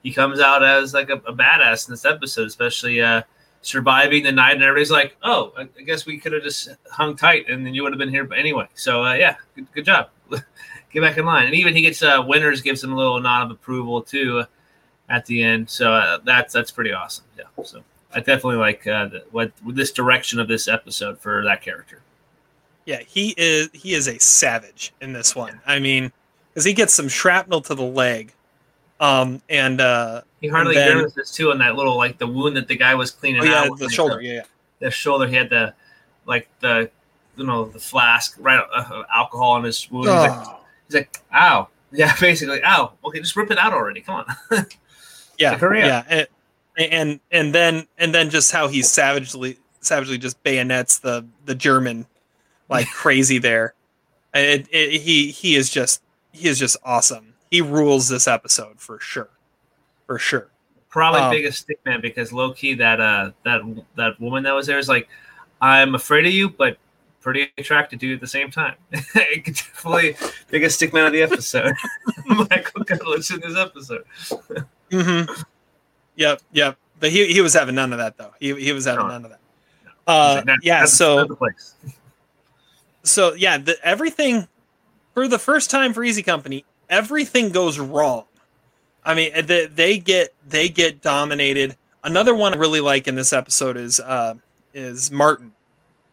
he 0.03 0.13
comes 0.13 0.39
out 0.39 0.63
as 0.63 0.93
like 0.93 1.09
a, 1.09 1.15
a 1.15 1.33
badass 1.33 1.87
in 1.87 1.93
this 1.93 2.05
episode, 2.05 2.47
especially 2.47 3.01
uh, 3.01 3.23
surviving 3.61 4.23
the 4.23 4.31
night. 4.31 4.53
And 4.53 4.63
everybody's 4.63 4.89
like, 4.89 5.17
"Oh, 5.21 5.51
I, 5.57 5.63
I 5.77 5.81
guess 5.81 6.05
we 6.05 6.17
could 6.17 6.31
have 6.31 6.43
just 6.43 6.69
hung 6.89 7.17
tight, 7.17 7.49
and 7.49 7.65
then 7.65 7.73
you 7.73 7.83
would 7.83 7.91
have 7.91 7.99
been 7.99 8.09
here." 8.09 8.27
Anyway, 8.33 8.69
so 8.73 9.03
uh, 9.03 9.13
yeah, 9.15 9.35
good, 9.53 9.67
good 9.73 9.85
job. 9.85 10.09
Get 10.91 11.01
back 11.01 11.17
in 11.17 11.25
line. 11.25 11.47
And 11.47 11.55
even 11.55 11.75
he 11.75 11.81
gets 11.81 12.01
uh, 12.01 12.23
Winters 12.25 12.61
gives 12.61 12.81
him 12.81 12.93
a 12.93 12.95
little 12.95 13.19
nod 13.19 13.43
of 13.43 13.51
approval 13.51 14.01
too 14.01 14.45
at 15.09 15.25
the 15.25 15.43
end. 15.43 15.69
So 15.69 15.91
uh, 15.91 16.19
that's 16.23 16.53
that's 16.53 16.71
pretty 16.71 16.93
awesome. 16.93 17.25
Yeah. 17.37 17.63
So 17.65 17.83
I 18.13 18.19
definitely 18.19 18.55
like 18.55 18.85
uh, 18.87 19.07
the, 19.07 19.23
what 19.31 19.51
this 19.65 19.91
direction 19.91 20.39
of 20.39 20.47
this 20.47 20.67
episode 20.67 21.19
for 21.19 21.43
that 21.43 21.61
character. 21.61 22.01
Yeah, 22.85 22.99
he 23.05 23.33
is 23.37 23.69
he 23.73 23.93
is 23.93 24.07
a 24.07 24.17
savage 24.19 24.93
in 25.01 25.13
this 25.13 25.35
one. 25.35 25.59
I 25.65 25.79
mean, 25.79 26.11
because 26.53 26.63
he 26.63 26.73
gets 26.73 26.93
some 26.93 27.09
shrapnel 27.09 27.61
to 27.61 27.75
the 27.75 27.83
leg, 27.83 28.33
um, 28.99 29.41
and 29.49 29.81
uh, 29.81 30.21
He 30.39 30.47
hardly 30.47 30.77
and 30.77 30.87
then- 30.87 30.97
grimaces 30.97 31.31
too 31.31 31.51
on 31.51 31.57
that 31.59 31.75
little 31.75 31.97
like 31.97 32.17
the 32.17 32.27
wound 32.27 32.55
that 32.57 32.67
the 32.67 32.77
guy 32.77 32.95
was 32.95 33.11
cleaning 33.11 33.41
oh, 33.41 33.45
yeah, 33.45 33.67
the 33.77 33.89
shoulder, 33.89 34.21
yeah, 34.21 34.33
yeah. 34.33 34.41
The 34.79 34.91
shoulder. 34.91 35.27
He 35.27 35.35
had 35.35 35.49
the 35.49 35.73
like 36.25 36.47
the 36.61 36.89
you 37.35 37.45
know 37.45 37.65
the 37.65 37.79
flask 37.79 38.37
right 38.39 38.63
uh, 38.73 39.03
alcohol 39.13 39.51
on 39.51 39.63
his 39.65 39.89
wound. 39.91 40.05
He's, 40.05 40.13
like, 40.15 40.31
Oh, 40.31 40.59
he's 40.87 40.95
like, 40.95 41.21
"Ow." 41.33 41.67
Yeah, 41.89 42.13
basically, 42.19 42.61
ow. 42.65 42.91
Okay, 43.05 43.21
just 43.21 43.33
rip 43.37 43.49
it 43.49 43.57
out 43.57 43.71
already. 43.71 44.01
Come 44.01 44.15
on. 44.15 44.25
yeah, 45.39 45.57
yeah, 45.57 46.03
and, 46.09 46.27
and 46.77 47.19
and 47.31 47.53
then 47.53 47.87
and 47.97 48.13
then 48.13 48.29
just 48.29 48.51
how 48.51 48.67
he 48.67 48.81
savagely 48.81 49.57
savagely 49.81 50.17
just 50.17 50.41
bayonets 50.43 50.99
the 50.99 51.25
the 51.45 51.55
German 51.55 52.05
like 52.69 52.87
crazy 52.93 53.37
there. 53.37 53.73
It, 54.33 54.67
it, 54.71 55.01
he 55.01 55.31
he 55.31 55.55
is 55.55 55.69
just 55.69 56.01
he 56.31 56.47
is 56.47 56.59
just 56.59 56.77
awesome. 56.83 57.33
He 57.49 57.61
rules 57.61 58.07
this 58.09 58.27
episode 58.27 58.79
for 58.79 58.99
sure, 58.99 59.29
for 60.05 60.19
sure. 60.19 60.49
Probably 60.89 61.21
Um, 61.21 61.31
biggest 61.31 61.59
stick 61.59 61.79
man 61.85 62.01
because 62.01 62.31
low 62.31 62.53
key 62.53 62.73
that 62.75 62.99
uh 62.99 63.31
that 63.43 63.61
that 63.95 64.19
woman 64.19 64.43
that 64.43 64.53
was 64.53 64.67
there 64.67 64.77
is 64.77 64.89
like, 64.89 65.07
I'm 65.61 65.95
afraid 65.95 66.25
of 66.25 66.33
you, 66.33 66.49
but 66.49 66.77
pretty 67.21 67.51
attracted 67.57 67.99
to 67.99 68.07
you 68.07 68.15
at 68.15 68.21
the 68.21 68.27
same 68.27 68.51
time. 68.51 68.75
definitely 68.91 70.15
biggest 70.49 70.75
stick 70.75 70.93
man 70.93 71.07
of 71.07 71.13
the 71.13 71.21
episode. 71.21 71.73
Michael 72.25 72.85
Cudlitz 72.85 73.33
in 73.33 73.41
this 73.41 73.57
episode. 73.57 74.05
hmm 74.91 75.23
Yep, 76.17 76.41
yep. 76.51 76.77
But 76.99 77.11
he 77.11 77.31
he 77.31 77.41
was 77.41 77.53
having 77.53 77.75
none 77.75 77.93
of 77.93 77.99
that 77.99 78.17
though. 78.17 78.33
He 78.39 78.53
he 78.55 78.73
was 78.73 78.85
having 78.85 79.05
No. 79.05 79.07
none 79.07 79.23
of 79.25 79.31
that. 79.31 79.39
Uh, 80.05 80.35
like, 80.37 80.45
"Nah, 80.45 80.55
yeah. 80.61 80.85
So 80.85 81.17
that's 81.17 81.29
the 81.29 81.35
place. 81.35 81.75
so 83.03 83.33
yeah, 83.33 83.57
the, 83.57 83.77
everything 83.83 84.47
for 85.13 85.27
the 85.27 85.39
first 85.39 85.69
time 85.69 85.93
for 85.93 86.03
Easy 86.03 86.23
Company, 86.23 86.65
everything 86.89 87.49
goes 87.49 87.79
wrong. 87.79 88.25
I 89.05 89.13
mean, 89.13 89.31
they, 89.45 89.67
they 89.67 89.97
get 89.99 90.33
they 90.47 90.69
get 90.69 91.01
dominated. 91.01 91.77
Another 92.03 92.35
one 92.35 92.53
I 92.53 92.57
really 92.57 92.81
like 92.81 93.07
in 93.07 93.15
this 93.15 93.31
episode 93.31 93.77
is 93.77 93.99
uh, 93.99 94.35
is 94.73 95.11
Martin, 95.11 95.53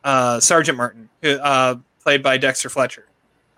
uh, 0.04 0.40
Sergeant 0.40 0.76
Martin, 0.76 1.08
who, 1.22 1.32
uh, 1.38 1.76
played 2.02 2.22
by 2.22 2.36
Dexter 2.36 2.68
Fletcher, 2.68 3.06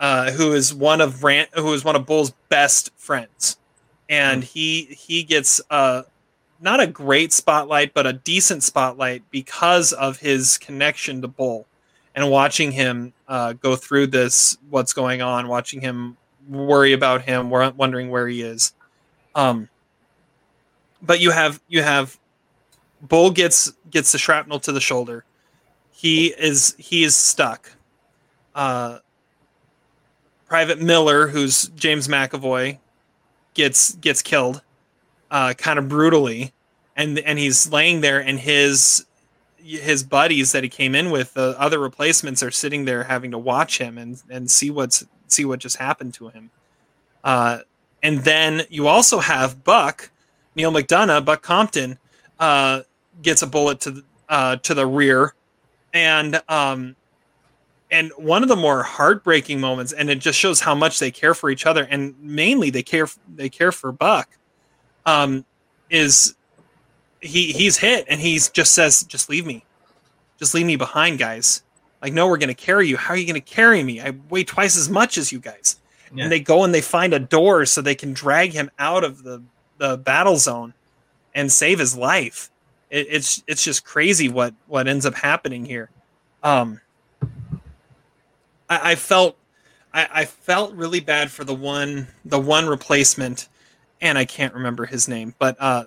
uh, 0.01 0.31
who 0.33 0.53
is 0.53 0.73
one 0.73 1.01
of 1.01 1.25
Rant, 1.25 1.51
who 1.55 1.73
is 1.73 1.85
one 1.85 1.97
of 1.97 2.07
Bull's 2.07 2.33
best 2.49 2.91
friends, 2.97 3.59
and 4.09 4.45
he 4.45 4.85
he 4.85 5.23
gets 5.23 5.61
uh, 5.71 6.03
not 6.61 6.81
a 6.81 6.87
great 6.87 7.33
spotlight, 7.33 7.95
but 7.95 8.07
a 8.07 8.13
decent 8.13 8.63
spotlight 8.63 9.23
because 9.31 9.93
of 9.93 10.19
his 10.19 10.59
connection 10.59 11.21
to 11.23 11.29
Bull 11.29 11.67
and 12.15 12.31
watching 12.31 12.73
him 12.73 13.13
uh, 13.29 13.53
go 13.55 13.77
through 13.77 14.09
this, 14.09 14.57
what's 14.71 14.93
going 14.93 15.21
on, 15.21 15.49
watching 15.49 15.81
him 15.81 16.17
worry 16.49 16.93
about 16.93 17.23
him, 17.23 17.51
wondering 17.51 18.11
where 18.11 18.27
he 18.27 18.43
is. 18.43 18.73
Um, 19.35 19.69
but 21.03 21.21
you 21.21 21.31
have 21.31 21.61
you 21.69 21.83
have 21.83 22.19
Bull 23.03 23.31
gets 23.31 23.73
gets 23.91 24.13
the 24.13 24.19
shrapnel 24.19 24.61
to 24.61 24.73
the 24.73 24.81
shoulder. 24.81 25.25
He 25.91 26.29
is 26.29 26.75
he 26.79 27.05
is 27.05 27.15
stuck. 27.15 27.71
Uh, 28.55 28.99
Private 30.47 30.81
Miller, 30.81 31.27
who's 31.27 31.69
James 31.69 32.09
McAvoy, 32.09 32.79
gets 33.55 33.95
gets 33.97 34.23
killed, 34.23 34.63
uh, 35.31 35.55
kind 35.55 35.79
of 35.79 35.89
brutally, 35.89 36.53
and 36.97 37.19
and 37.19 37.39
he's 37.39 37.71
laying 37.71 38.01
there, 38.01 38.21
and 38.21 38.39
his 38.39 39.07
his 39.59 40.05
buddies 40.05 40.53
that 40.53 40.63
he 40.63 40.69
came 40.69 40.95
in 40.95 41.11
with, 41.11 41.35
the 41.35 41.57
other 41.59 41.79
replacements, 41.79 42.43
are 42.43 42.53
sitting 42.53 42.85
there 42.85 43.05
having 43.05 43.33
to 43.33 43.39
watch 43.39 43.79
him 43.79 43.99
and 43.99 44.23
and 44.31 44.51
see 44.51 44.71
what's 44.71 45.05
see 45.27 45.45
what 45.45 45.59
just 45.59 45.77
happened 45.77 46.15
to 46.15 46.29
him. 46.29 46.51
Uh, 47.25 47.59
and 48.03 48.21
then 48.21 48.63
you 48.71 48.87
also 48.87 49.19
have 49.19 49.65
Buck, 49.65 50.11
Neil 50.55 50.73
McDonough, 50.73 51.25
Buck 51.25 51.43
Compton, 51.43 51.99
uh, 52.39 52.83
gets 53.23 53.43
a 53.43 53.47
bullet 53.47 53.81
to 53.81 53.91
the 53.91 54.05
uh, 54.29 54.57
to 54.57 54.75
the 54.75 54.87
rear, 54.87 55.35
and 55.93 56.41
um, 56.49 56.95
and 57.91 58.13
one 58.17 58.43
of 58.43 58.49
the 58.49 58.57
more 58.57 58.83
heartbreaking 58.83 59.61
moments, 59.61 59.93
and 59.93 60.11
it 60.11 60.19
just 60.19 60.39
shows 60.39 60.61
how 60.61 60.75
much 60.75 60.99
they 60.99 61.11
care 61.11 61.35
for 61.35 61.51
each 61.51 61.67
other, 61.67 61.85
and 61.85 62.15
mainly 62.21 62.71
they 62.71 62.83
care 62.83 63.09
they 63.35 63.49
care 63.49 63.73
for 63.73 63.93
Buck, 63.93 64.29
um, 65.07 65.45
is 65.89 66.35
he 67.21 67.53
he's 67.53 67.79
hit 67.79 68.05
and 68.09 68.21
he's 68.21 68.51
just 68.51 68.75
says 68.75 69.05
just 69.05 69.31
leave 69.31 69.47
me. 69.47 69.65
Just 70.39 70.53
leave 70.53 70.67
me 70.67 70.77
behind 70.77 71.19
guys. 71.19 71.63
Like 72.03 72.13
no 72.13 72.27
we're 72.29 72.37
going 72.37 72.49
to 72.49 72.55
carry 72.55 72.89
you. 72.89 72.97
How 72.97 73.15
are 73.15 73.17
you 73.17 73.25
going 73.25 73.35
to 73.35 73.41
carry 73.41 73.83
me? 73.83 74.01
I 74.01 74.13
weigh 74.29 74.45
twice 74.45 74.77
as 74.77 74.91
much 74.91 75.17
as 75.17 75.33
you 75.33 75.39
guys. 75.39 75.77
Yeah. 76.15 76.25
and 76.25 76.33
they 76.33 76.39
go 76.39 76.63
and 76.63 76.73
they 76.73 76.81
find 76.81 77.13
a 77.15 77.19
door 77.19 77.67
so 77.67 77.83
they 77.83 77.95
can 77.95 78.13
drag 78.13 78.53
him 78.53 78.71
out 78.79 79.03
of 79.03 79.23
the 79.23 79.43
the 79.79 79.97
battle 79.97 80.37
zone 80.37 80.75
and 81.35 81.51
save 81.51 81.79
his 81.79 81.97
life. 81.97 82.51
It, 82.91 83.07
it's 83.11 83.43
it's 83.47 83.65
just 83.65 83.85
crazy 83.85 84.29
what 84.29 84.55
what 84.67 84.87
ends 84.89 85.07
up 85.07 85.15
happening 85.15 85.65
here. 85.65 85.91
Um 86.43 86.81
i, 88.69 88.93
I 88.93 88.95
felt 88.95 89.37
I, 89.95 90.09
I 90.13 90.25
felt 90.25 90.75
really 90.75 91.01
bad 91.01 91.31
for 91.31 91.45
the 91.45 91.55
one 91.55 92.09
the 92.25 92.39
one 92.39 92.67
replacement 92.67 93.49
and 94.01 94.17
i 94.19 94.25
can't 94.25 94.55
remember 94.55 94.87
his 94.87 95.09
name 95.09 95.35
but 95.39 95.57
uh 95.61 95.85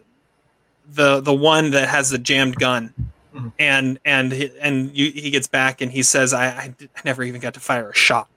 the 0.92 1.20
the 1.22 1.34
one 1.34 1.72
that 1.72 1.88
has 1.88 2.10
the 2.10 2.18
jammed 2.18 2.56
gun. 2.56 2.94
Mhm. 3.36 3.54
and 3.60 4.00
and 4.06 4.32
he, 4.32 4.52
and 4.60 4.96
you, 4.98 5.12
he 5.12 5.30
gets 5.30 5.48
back 5.48 5.82
and 5.82 5.92
he 5.92 6.02
says 6.02 6.34
I, 6.34 6.48
I 6.48 6.74
never 7.06 7.22
even 7.22 7.40
got 7.40 7.54
to 7.54 7.60
fire 7.60 7.92
a 7.92 7.94
shot. 7.94 8.28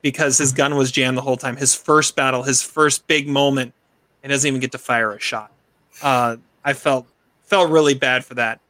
Because 0.00 0.38
his 0.38 0.52
gun 0.52 0.76
was 0.76 0.90
jammed 0.90 1.18
the 1.18 1.20
whole 1.20 1.36
time. 1.36 1.56
His 1.56 1.74
first 1.74 2.16
battle 2.16 2.42
his 2.44 2.62
first 2.62 3.06
big 3.06 3.28
moment 3.28 3.74
and 4.22 4.30
doesn't 4.30 4.48
even 4.48 4.58
get 4.60 4.72
to 4.72 4.78
fire 4.78 5.12
a 5.12 5.20
shot. 5.20 5.52
Uh 6.00 6.36
i 6.64 6.72
felt 6.72 7.06
felt 7.42 7.70
really 7.70 7.92
bad 7.92 8.24
for 8.24 8.32
that. 8.34 8.60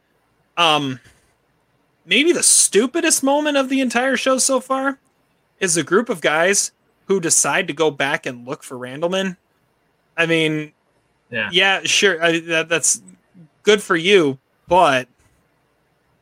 Um 0.57 0.99
maybe 2.05 2.33
the 2.33 2.43
stupidest 2.43 3.23
moment 3.23 3.55
of 3.55 3.69
the 3.69 3.79
entire 3.79 4.17
show 4.17 4.39
so 4.39 4.59
far 4.59 4.99
is 5.61 5.77
a 5.77 5.83
group 5.83 6.09
of 6.09 6.19
guys 6.19 6.73
who 7.05 7.21
decide 7.21 7.65
to 7.67 7.73
go 7.73 7.89
back 7.89 8.25
and 8.25 8.45
look 8.45 8.61
for 8.61 8.77
randleman 8.77 9.37
i 10.21 10.25
mean 10.25 10.71
Yeah. 11.29 11.49
yeah 11.51 11.81
sure 11.83 12.21
I, 12.23 12.39
that, 12.41 12.69
that's 12.69 13.01
good 13.63 13.81
for 13.81 13.95
you 13.95 14.37
but 14.67 15.03
it 15.03 15.07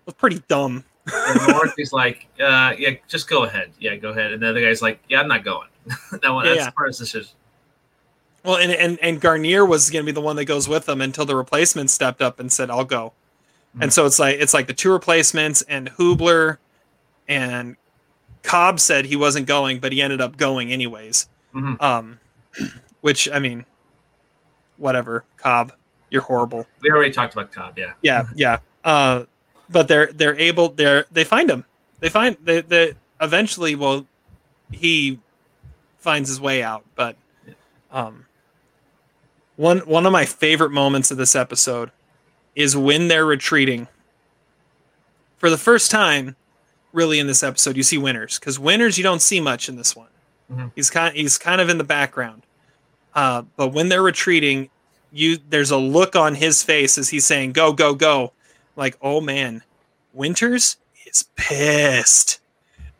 was 0.05 0.15
pretty 0.15 0.41
dumb 0.47 0.83
And 1.05 1.91
like, 1.91 2.27
uh, 2.39 2.73
yeah, 2.77 2.91
just 3.07 3.27
go 3.27 3.43
ahead. 3.43 3.71
Yeah, 3.79 3.95
go 3.95 4.09
ahead. 4.09 4.31
And 4.31 4.43
the 4.43 4.49
other 4.51 4.62
guy's 4.62 4.79
like, 4.79 4.99
yeah, 5.09 5.19
I'm 5.21 5.27
not 5.27 5.43
going. 5.43 5.67
that 6.21 6.29
one, 6.31 6.45
Yeah, 6.45 6.51
that's 6.53 6.65
yeah. 6.65 6.69
part 6.69 6.89
of 6.89 6.95
the 6.97 7.03
decision. 7.03 7.31
well 8.43 8.57
and 8.57 8.71
and, 8.71 8.99
and 9.01 9.19
garnier 9.19 9.65
was 9.65 9.89
going 9.89 10.05
to 10.05 10.05
be 10.05 10.13
the 10.13 10.21
one 10.21 10.35
that 10.35 10.45
goes 10.45 10.67
with 10.69 10.85
them 10.85 11.01
until 11.01 11.25
the 11.25 11.35
replacement 11.35 11.89
stepped 11.89 12.21
up 12.21 12.39
and 12.39 12.51
said 12.51 12.69
i'll 12.69 12.85
go 12.85 13.13
and 13.81 13.91
so 13.91 14.05
it's 14.05 14.19
like 14.19 14.38
it's 14.39 14.53
like 14.53 14.67
the 14.67 14.73
two 14.73 14.91
replacements 14.91 15.62
and 15.63 15.89
hoobler 15.97 16.57
and 17.27 17.75
cobb 18.43 18.79
said 18.79 19.05
he 19.05 19.15
wasn't 19.15 19.45
going 19.47 19.79
but 19.79 19.91
he 19.91 20.01
ended 20.01 20.21
up 20.21 20.38
going 20.38 20.71
anyways 20.71 21.27
Mhm. 21.55 21.81
um 21.81 22.19
which 23.01 23.27
i 23.31 23.39
mean 23.39 23.65
whatever 24.79 25.23
cobb 25.37 25.71
you're 26.09 26.21
horrible 26.23 26.65
We 26.81 26.89
already 26.89 27.11
talked 27.11 27.33
about 27.33 27.51
Cobb. 27.51 27.77
Yeah. 27.77 27.93
yeah 28.01 28.23
yeah 28.35 28.57
uh 28.83 29.25
but 29.69 29.87
they're 29.87 30.07
they're 30.13 30.37
able 30.39 30.69
they're 30.69 31.05
they 31.11 31.23
find 31.23 31.49
him 31.49 31.65
they 31.99 32.09
find 32.09 32.35
they, 32.43 32.61
they 32.61 32.93
eventually 33.21 33.75
well 33.75 34.05
he 34.71 35.19
finds 35.99 36.29
his 36.29 36.39
way 36.41 36.63
out 36.63 36.83
but 36.95 37.15
Um, 37.91 38.25
one 39.55 39.79
one 39.79 40.05
of 40.05 40.11
my 40.11 40.25
favorite 40.25 40.71
moments 40.71 41.11
of 41.11 41.17
this 41.17 41.35
episode 41.35 41.91
is 42.55 42.75
when 42.77 43.07
they're 43.07 43.25
retreating. 43.25 43.87
For 45.37 45.49
the 45.49 45.57
first 45.57 45.89
time, 45.91 46.35
really 46.93 47.19
in 47.19 47.27
this 47.27 47.43
episode, 47.43 47.75
you 47.77 47.83
see 47.83 47.97
Winters 47.97 48.39
because 48.39 48.59
Winters 48.59 48.97
you 48.97 49.03
don't 49.03 49.21
see 49.21 49.39
much 49.41 49.67
in 49.69 49.75
this 49.75 49.95
one. 49.95 50.09
Mhm. 50.51 50.71
He's 50.75 50.89
kind 50.89 51.15
he's 51.15 51.37
kind 51.37 51.61
of 51.61 51.67
in 51.69 51.77
the 51.77 51.83
background. 51.83 52.43
Uh, 53.19 53.41
but 53.58 53.73
when 53.73 53.89
they're 53.89 54.01
retreating, 54.01 54.69
you 55.12 55.38
there's 55.49 55.71
a 55.71 55.77
look 55.77 56.15
on 56.15 56.36
his 56.36 56.63
face 56.63 56.97
as 56.97 57.10
he's 57.10 57.25
saying 57.25 57.51
"Go, 57.51 57.73
go, 57.73 57.93
go!" 57.93 58.32
Like, 58.77 58.97
oh 59.01 59.19
man, 59.19 59.62
Winters 60.13 60.77
is 61.05 61.25
pissed, 61.36 62.39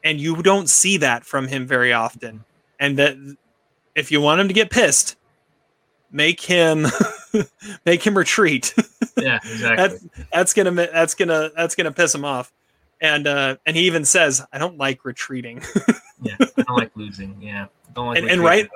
and 0.03 0.19
you 0.19 0.43
don't 0.43 0.67
see 0.69 0.97
that 0.97 1.23
from 1.23 1.47
him 1.47 1.65
very 1.65 1.93
often. 1.93 2.43
And 2.82 2.97
that 2.99 3.15
if 3.95 4.12
you 4.12 4.19
want 4.19 4.41
him 4.41 4.49
to 4.49 4.53
get 4.53 4.69
pissed, 4.69 5.15
make 6.12 6.41
him 6.41 6.86
make 7.86 8.05
him 8.05 8.17
retreat. 8.17 8.73
Yeah, 9.17 9.36
exactly. 9.36 9.75
that's 9.75 10.05
that's 10.32 10.53
gonna 10.53 10.71
that's 10.71 11.13
gonna 11.13 11.51
that's 11.55 11.75
gonna 11.75 11.91
piss 11.91 12.15
him 12.15 12.23
off. 12.23 12.53
And 13.01 13.27
uh, 13.27 13.58
and 13.65 13.75
he 13.75 13.84
even 13.84 14.05
says, 14.05 14.41
"I 14.53 14.58
don't 14.58 14.77
like 14.77 15.03
retreating." 15.03 15.62
yeah, 16.21 16.36
I 16.39 16.62
don't 16.62 16.77
like 16.77 16.91
losing. 16.95 17.36
Yeah, 17.41 17.65
I 17.65 17.91
don't 17.93 18.08
like. 18.08 18.17
And- 18.19 18.29
and 18.29 18.41
retreating. 18.41 18.69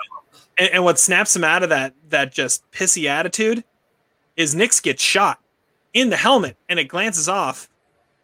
And, 0.58 0.70
and 0.70 0.84
what 0.84 1.00
snaps 1.00 1.36
him 1.36 1.44
out 1.44 1.64
of 1.64 1.70
that 1.70 1.94
that 2.10 2.32
just 2.34 2.70
pissy 2.72 3.06
attitude 3.06 3.64
is 4.36 4.56
Nix 4.56 4.80
gets 4.80 5.02
shot 5.04 5.40
in 5.94 6.10
the 6.10 6.18
helmet 6.18 6.58
and 6.70 6.80
it 6.80 6.86
glances 6.86 7.28
off. 7.30 7.70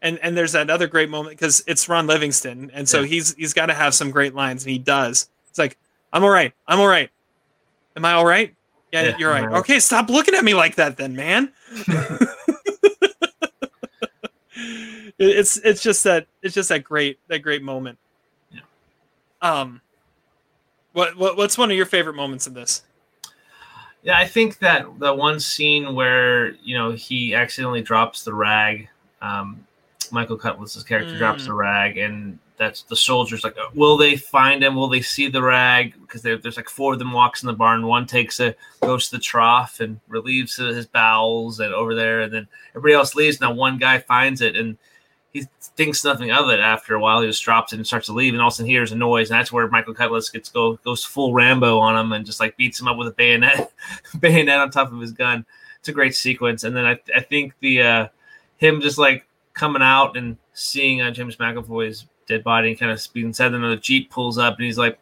And 0.01 0.17
and 0.19 0.35
there's 0.37 0.53
that 0.53 0.69
other 0.69 0.87
great 0.87 1.09
moment 1.09 1.37
because 1.37 1.61
it's 1.67 1.87
Ron 1.89 2.07
Livingston. 2.07 2.71
And 2.73 2.87
so 2.87 3.01
Yeah. 3.01 3.07
he's 3.07 3.35
he's 3.35 3.53
got 3.53 3.65
to 3.67 3.73
have 3.73 3.93
some 3.93 4.11
great 4.11 4.33
lines 4.33 4.63
and 4.63 4.71
he 4.71 4.79
does. 4.79 5.29
It's 5.49 5.59
like 5.59 5.77
I'm 6.13 6.23
all 6.23 6.29
right 6.29 6.53
I'm 6.67 6.79
all 6.79 6.87
right. 6.87 7.09
Am 7.95 8.05
I 8.05 8.13
all 8.13 8.25
right? 8.25 8.55
Yeah, 8.91 9.03
Yeah, 9.09 9.17
you're 9.19 9.33
I'm 9.33 9.45
right. 9.45 9.59
okay 9.59 9.79
stop 9.79 10.09
looking 10.09 10.35
at 10.35 10.43
me 10.43 10.53
like 10.53 10.75
that 10.75 10.97
then 10.97 11.15
man. 11.15 11.51
It's 15.21 15.57
it's 15.57 15.81
just 15.83 16.03
that 16.05 16.27
it's 16.41 16.55
just 16.55 16.69
that 16.69 16.83
great 16.83 17.19
that 17.27 17.39
great 17.39 17.61
moment. 17.61 17.97
Yeah. 18.51 18.61
um 19.41 19.81
what, 20.93 21.17
what 21.17 21.37
what's 21.37 21.57
one 21.57 21.69
of 21.71 21.77
your 21.77 21.85
favorite 21.85 22.15
moments 22.15 22.47
in 22.47 22.53
this 22.53 22.83
Yeah, 24.03 24.17
I 24.17 24.25
think 24.25 24.59
that 24.59 24.85
the 24.99 25.13
one 25.13 25.39
scene 25.39 25.93
where 25.95 26.51
you 26.63 26.77
know 26.77 26.91
he 26.91 27.35
accidentally 27.35 27.81
drops 27.81 28.23
the 28.23 28.33
rag, 28.33 28.89
um, 29.21 29.65
Michael 30.11 30.37
Cudlitz's 30.37 30.83
character 30.83 31.17
drops 31.17 31.43
Mm. 31.43 31.47
the 31.47 31.53
rag, 31.53 31.97
and 31.97 32.39
that's 32.57 32.81
the 32.83 32.95
soldiers 32.95 33.43
like, 33.43 33.55
will 33.73 33.95
they 33.95 34.17
find 34.17 34.63
him? 34.63 34.75
Will 34.75 34.89
they 34.89 35.01
see 35.01 35.29
the 35.29 35.41
rag? 35.41 35.93
Because 36.01 36.21
there's 36.21 36.57
like 36.57 36.69
four 36.69 36.93
of 36.93 36.99
them 36.99 37.13
walks 37.13 37.41
in 37.41 37.47
the 37.47 37.53
barn. 37.53 37.87
One 37.87 38.05
takes 38.05 38.39
a 38.39 38.55
goes 38.81 39.07
to 39.09 39.15
the 39.15 39.21
trough 39.21 39.79
and 39.79 39.99
relieves 40.09 40.57
his 40.57 40.85
bowels 40.85 41.59
and 41.59 41.73
over 41.73 41.95
there, 41.95 42.21
and 42.21 42.33
then 42.33 42.47
everybody 42.71 42.93
else 42.95 43.15
leaves. 43.15 43.39
Now 43.39 43.53
one 43.53 43.77
guy 43.77 43.99
finds 43.99 44.41
it 44.41 44.55
and 44.55 44.77
thinks 45.79 46.03
nothing 46.03 46.29
of 46.29 46.49
it 46.49 46.59
after 46.59 46.93
a 46.93 46.99
while. 46.99 47.21
He 47.21 47.27
just 47.27 47.41
drops 47.41 47.71
it 47.71 47.77
and 47.77 47.87
starts 47.87 48.07
to 48.07 48.13
leave, 48.13 48.33
and 48.33 48.41
all 48.41 48.49
of 48.49 48.51
a 48.51 48.55
sudden 48.57 48.69
hears 48.69 48.91
a 48.91 48.97
noise, 48.97 49.31
and 49.31 49.39
that's 49.39 49.49
where 49.49 49.65
Michael 49.69 49.95
Cudlitz 49.95 50.29
gets 50.29 50.49
go 50.49 50.75
goes 50.83 51.05
full 51.05 51.33
Rambo 51.33 51.79
on 51.79 51.95
him 51.95 52.11
and 52.11 52.25
just 52.25 52.41
like 52.41 52.57
beats 52.57 52.81
him 52.81 52.89
up 52.89 52.97
with 52.97 53.07
a 53.07 53.11
bayonet, 53.11 53.71
bayonet 54.19 54.59
on 54.59 54.71
top 54.71 54.91
of 54.91 54.99
his 54.99 55.13
gun. 55.13 55.45
It's 55.79 55.87
a 55.87 55.93
great 55.93 56.13
sequence, 56.13 56.65
and 56.65 56.75
then 56.75 56.85
I 56.85 56.99
I 57.15 57.21
think 57.21 57.53
the 57.61 57.81
uh, 57.81 58.07
him 58.57 58.81
just 58.81 58.97
like 58.97 59.25
coming 59.53 59.81
out 59.81 60.17
and 60.17 60.35
seeing 60.51 61.01
uh, 61.01 61.11
James 61.11 61.37
McAvoy's 61.37 62.07
dead 62.27 62.43
body 62.43 62.71
and 62.71 62.79
kind 62.79 62.91
of 62.91 63.07
being 63.13 63.31
said, 63.31 63.53
and 63.53 63.63
the 63.63 63.77
jeep 63.77 64.11
pulls 64.11 64.37
up, 64.37 64.57
and 64.57 64.65
he's 64.65 64.77
like. 64.77 64.99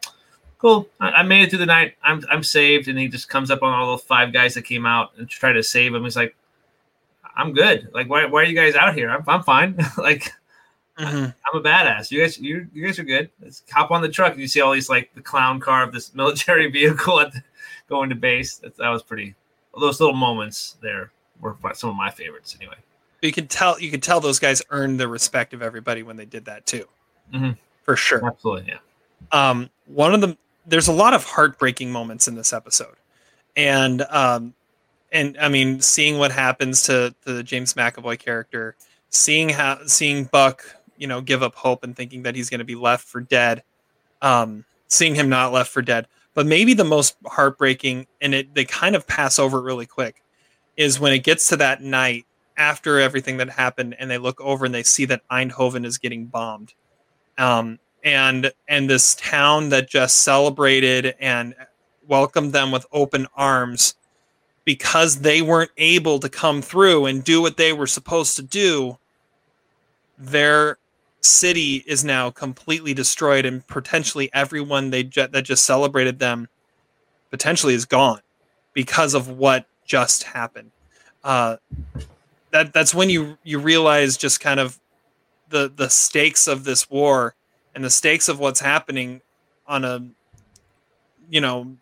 Cool. 0.60 0.90
I, 1.00 1.12
I 1.12 1.22
made 1.22 1.44
it 1.44 1.52
through 1.52 1.60
the 1.60 1.68
night. 1.68 1.98
I'm 2.02 2.24
I'm 2.32 2.42
saved, 2.42 2.88
and 2.88 2.98
he 2.98 3.08
just 3.08 3.30
comes 3.30 3.52
up 3.52 3.62
on 3.62 3.74
all 3.74 3.92
the 3.92 4.02
five 4.02 4.34
guys 4.34 4.56
that 4.56 4.64
came 4.64 4.88
out 4.88 5.12
and 5.16 5.30
try 5.30 5.54
to 5.54 5.62
save 5.62 5.94
him. 5.94 6.04
He's 6.04 6.16
like, 6.16 6.36
I'm 7.36 7.54
good. 7.54 7.90
Like, 7.94 8.10
why, 8.10 8.26
why 8.26 8.42
are 8.42 8.46
you 8.46 8.56
guys 8.56 8.74
out 8.74 8.96
here? 8.96 9.12
I'm, 9.12 9.24
I'm 9.28 9.44
fine. 9.44 9.78
like, 10.00 10.34
I'm 10.98 11.34
a 11.54 11.62
badass. 11.62 12.10
You 12.12 12.22
guys, 12.22 12.38
you 12.40 12.68
you 12.74 12.86
guys 12.86 12.98
are 13.00 13.04
good. 13.04 13.30
Let's 13.42 13.64
hop 13.72 13.92
on 13.92 14.02
the 14.02 14.10
truck. 14.10 14.34
And 14.34 14.42
you 14.42 14.48
see 14.48 14.62
all 14.62 14.74
these 14.74 14.90
like 14.90 15.14
the 15.16 15.22
clown 15.22 15.60
car 15.60 15.84
of 15.84 15.92
this 15.92 16.14
military 16.16 16.70
vehicle 16.72 17.20
at 17.20 17.32
the, 17.34 17.44
going 17.88 18.10
to 18.10 18.16
base. 18.16 18.58
That, 18.58 18.76
that 18.78 18.90
was 18.90 19.04
pretty. 19.04 19.36
Those 19.80 20.00
little 20.00 20.16
moments 20.16 20.78
there 20.82 21.12
were 21.40 21.56
some 21.76 21.92
of 21.92 21.96
my 21.96 22.10
favorites. 22.10 22.58
Anyway, 22.60 22.78
you 23.22 23.32
can 23.32 23.48
tell 23.48 23.80
you 23.80 23.92
can 23.92 24.02
tell 24.02 24.20
those 24.20 24.40
guys 24.40 24.62
earned 24.72 25.00
the 25.00 25.08
respect 25.08 25.54
of 25.54 25.62
everybody 25.62 26.04
when 26.04 26.18
they 26.18 26.26
did 26.26 26.46
that 26.46 26.66
too 26.66 26.86
Mhm. 27.34 27.58
for 27.84 27.96
sure 27.96 28.26
absolutely, 28.26 28.70
yeah. 28.72 28.78
um 29.32 29.70
one 29.88 30.14
of 30.14 30.22
the 30.22 30.38
there's 30.66 30.88
a 30.88 30.94
lot 30.94 31.14
of 31.14 31.24
heartbreaking 31.26 31.92
moments 31.92 32.28
in 32.28 32.36
this 32.36 32.54
episode 32.54 32.96
and 33.58 34.04
um 34.04 34.54
and 35.12 35.38
i 35.42 35.50
mean 35.50 35.82
seeing 35.82 36.18
what 36.20 36.32
happens 36.32 36.84
to, 36.84 37.14
to 37.26 37.34
the 37.34 37.44
james 37.44 37.74
mcavoy 37.74 38.18
character 38.18 38.76
seeing 39.10 39.50
how 39.50 39.78
seeing 39.88 40.24
buck 40.26 40.64
you 40.98 41.08
know 41.08 41.22
give 41.22 41.44
up 41.44 41.56
hope 41.56 41.84
and 41.84 41.96
thinking 41.96 42.24
that 42.24 42.36
he's 42.36 42.50
going 42.50 42.60
to 42.60 42.66
be 42.66 42.76
left 42.76 43.08
for 43.08 43.22
dead 43.22 43.64
um 44.22 44.66
seeing 44.88 45.16
him 45.16 45.30
not 45.30 45.54
left 45.54 45.72
for 45.72 45.82
dead. 45.82 46.08
But 46.34 46.46
maybe 46.46 46.74
the 46.74 46.84
most 46.84 47.18
heartbreaking 47.26 48.08
and 48.22 48.34
it 48.34 48.54
they 48.54 48.66
kind 48.66 48.96
of 48.96 49.08
pass 49.08 49.40
over 49.40 49.60
it 49.60 49.64
really 49.64 49.86
quick 49.86 50.24
is 50.76 51.00
when 51.00 51.14
it 51.14 51.24
gets 51.24 51.48
to 51.48 51.58
that 51.58 51.82
night 51.82 52.26
after 52.58 53.00
everything 53.00 53.38
that 53.38 53.50
happened 53.50 53.96
and 54.00 54.10
they 54.10 54.18
look 54.18 54.40
over 54.42 54.66
and 54.66 54.74
they 54.74 54.84
see 54.84 55.06
that 55.06 55.28
eindhoven 55.32 55.86
is 55.86 55.98
getting 55.98 56.26
bombed. 56.26 56.74
Um, 57.38 57.80
and 58.04 58.52
and 58.68 58.90
this 58.90 59.16
town 59.16 59.70
that 59.70 59.90
just 59.90 60.20
celebrated 60.20 61.16
and 61.20 61.56
welcomed 62.08 62.54
them 62.54 62.72
with 62.72 62.86
open 62.92 63.28
arms 63.36 63.96
because 64.64 65.20
they 65.22 65.42
weren't 65.42 65.72
able 65.78 66.20
to 66.20 66.30
come 66.30 66.62
through 66.62 67.06
and 67.06 67.24
do 67.24 67.42
what 67.42 67.58
they 67.58 67.74
were 67.74 67.88
supposed 67.88 68.36
to 68.36 68.44
do 68.44 68.98
their 70.18 70.78
city 71.22 71.84
is 71.88 72.04
now 72.04 72.30
completely 72.30 72.94
destroyed 72.94 73.46
and 73.46 73.66
potentially 73.68 74.30
everyone 74.34 74.90
they 74.90 75.04
ju- 75.04 75.28
that 75.28 75.44
just 75.44 75.66
celebrated 75.66 76.20
them 76.20 76.48
potentially 77.32 77.74
is 77.74 77.86
gone 77.86 78.22
because 78.74 79.14
of 79.14 79.28
what 79.30 79.66
just 79.86 80.24
happened. 80.24 80.72
Uh, 81.24 81.58
that 82.52 82.74
that's 82.74 82.94
when 82.94 83.10
you 83.10 83.38
you 83.44 83.60
realize 83.60 84.18
just 84.18 84.40
kind 84.40 84.60
of 84.60 84.80
the 85.50 85.72
the 85.76 85.90
stakes 85.90 86.48
of 86.48 86.64
this 86.64 86.90
war 86.90 87.36
and 87.76 87.84
the 87.84 87.90
stakes 87.90 88.30
of 88.30 88.40
what's 88.40 88.60
happening 88.60 89.22
on 89.68 89.84
a 89.84 90.08
you 91.30 91.42
know 91.42 91.76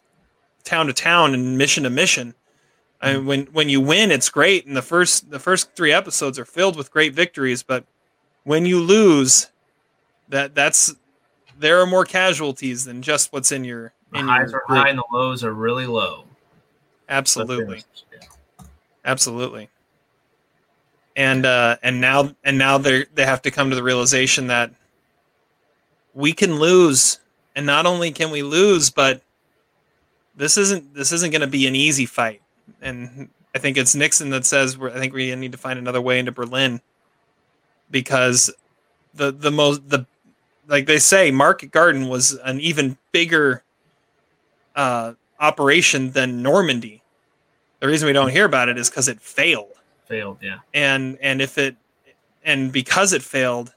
town 0.64 0.88
to 0.88 0.94
town 0.94 1.34
and 1.34 1.58
mission 1.58 1.84
to 1.84 1.90
mission. 1.90 2.34
I 3.02 3.14
mean, 3.14 3.26
when 3.26 3.46
when 3.48 3.70
you 3.70 3.82
win 3.82 4.10
it's 4.12 4.30
great. 4.30 4.66
And 4.66 4.76
the 4.76 4.82
first 4.82 5.30
the 5.30 5.40
first 5.40 5.76
three 5.76 5.92
episodes 5.92 6.40
are 6.40 6.46
filled 6.46 6.76
with 6.76 6.92
great 6.92 7.14
victories 7.14 7.62
but 7.62 7.86
when 8.46 8.66
you 8.66 8.80
lose 8.80 9.48
that 10.30 10.56
that's 10.56 10.94
there 11.60 11.80
are 11.82 11.86
more 11.86 12.06
casualties 12.06 12.86
than 12.86 13.02
just 13.02 13.32
what's 13.34 13.52
in 13.52 13.64
your 13.64 13.92
The 14.14 14.20
in 14.20 14.28
highs 14.28 14.52
your 14.52 14.62
are 14.62 14.66
group. 14.68 14.80
high 14.80 14.90
and 14.90 14.98
the 14.98 15.04
lows 15.12 15.44
are 15.44 15.54
really 15.54 15.86
low. 15.86 16.24
absolutely 17.10 17.84
Yeah. 18.14 18.20
absolutely 19.04 19.70
and 21.16 21.46
uh 21.46 21.78
and 21.84 22.02
now 22.02 22.32
and 22.44 22.58
now 22.58 22.78
they 22.78 23.06
they 23.14 23.26
have 23.26 23.42
to 23.44 23.52
come 23.52 23.70
to 23.70 23.76
the 23.76 23.84
realization 23.84 24.48
that 24.48 24.72
we 26.14 26.34
can 26.34 26.60
lose 26.60 27.20
and 27.56 27.66
not 27.66 27.86
only 27.86 28.12
can 28.12 28.32
we 28.32 28.42
lose 28.44 28.90
but 28.90 29.22
this 30.36 30.58
isn't 30.58 30.94
this 30.94 31.12
isn't 31.12 31.32
going 31.32 31.42
to 31.42 31.48
be 31.48 31.68
an 31.68 31.76
easy 31.76 32.06
fight 32.06 32.42
and 32.82 33.30
i 33.54 33.60
think 33.60 33.78
it's 33.78 33.96
nixon 33.96 34.30
that 34.32 34.46
says 34.46 34.78
we're, 34.78 34.90
i 34.90 34.96
think 35.00 35.14
we 35.14 35.34
need 35.36 35.52
to 35.52 35.58
find 35.58 35.78
another 35.80 36.02
way 36.02 36.20
into 36.20 36.32
berlin 36.32 36.82
because 37.92 38.52
the 39.14 39.32
the 39.32 39.52
most 39.52 39.88
the 39.90 40.06
like 40.68 40.86
they 40.88 41.00
say 41.00 41.32
market 41.32 41.72
garden 41.72 42.08
was 42.08 42.32
an 42.44 42.60
even 42.60 42.98
bigger 43.12 43.64
uh 44.76 45.14
operation 45.40 46.12
than 46.12 46.42
normandy 46.42 47.02
the 47.80 47.88
reason 47.88 48.08
we 48.08 48.14
don't 48.14 48.30
hear 48.32 48.46
about 48.46 48.70
it 48.70 48.78
is 48.78 48.90
because 48.90 49.08
it 49.08 49.22
failed 49.22 49.72
Failed. 50.06 50.38
Yeah. 50.42 50.60
and 50.74 51.18
and 51.22 51.42
if 51.42 51.58
it 51.58 51.76
and 52.44 52.72
because 52.72 53.12
it 53.14 53.22
failed 53.24 53.74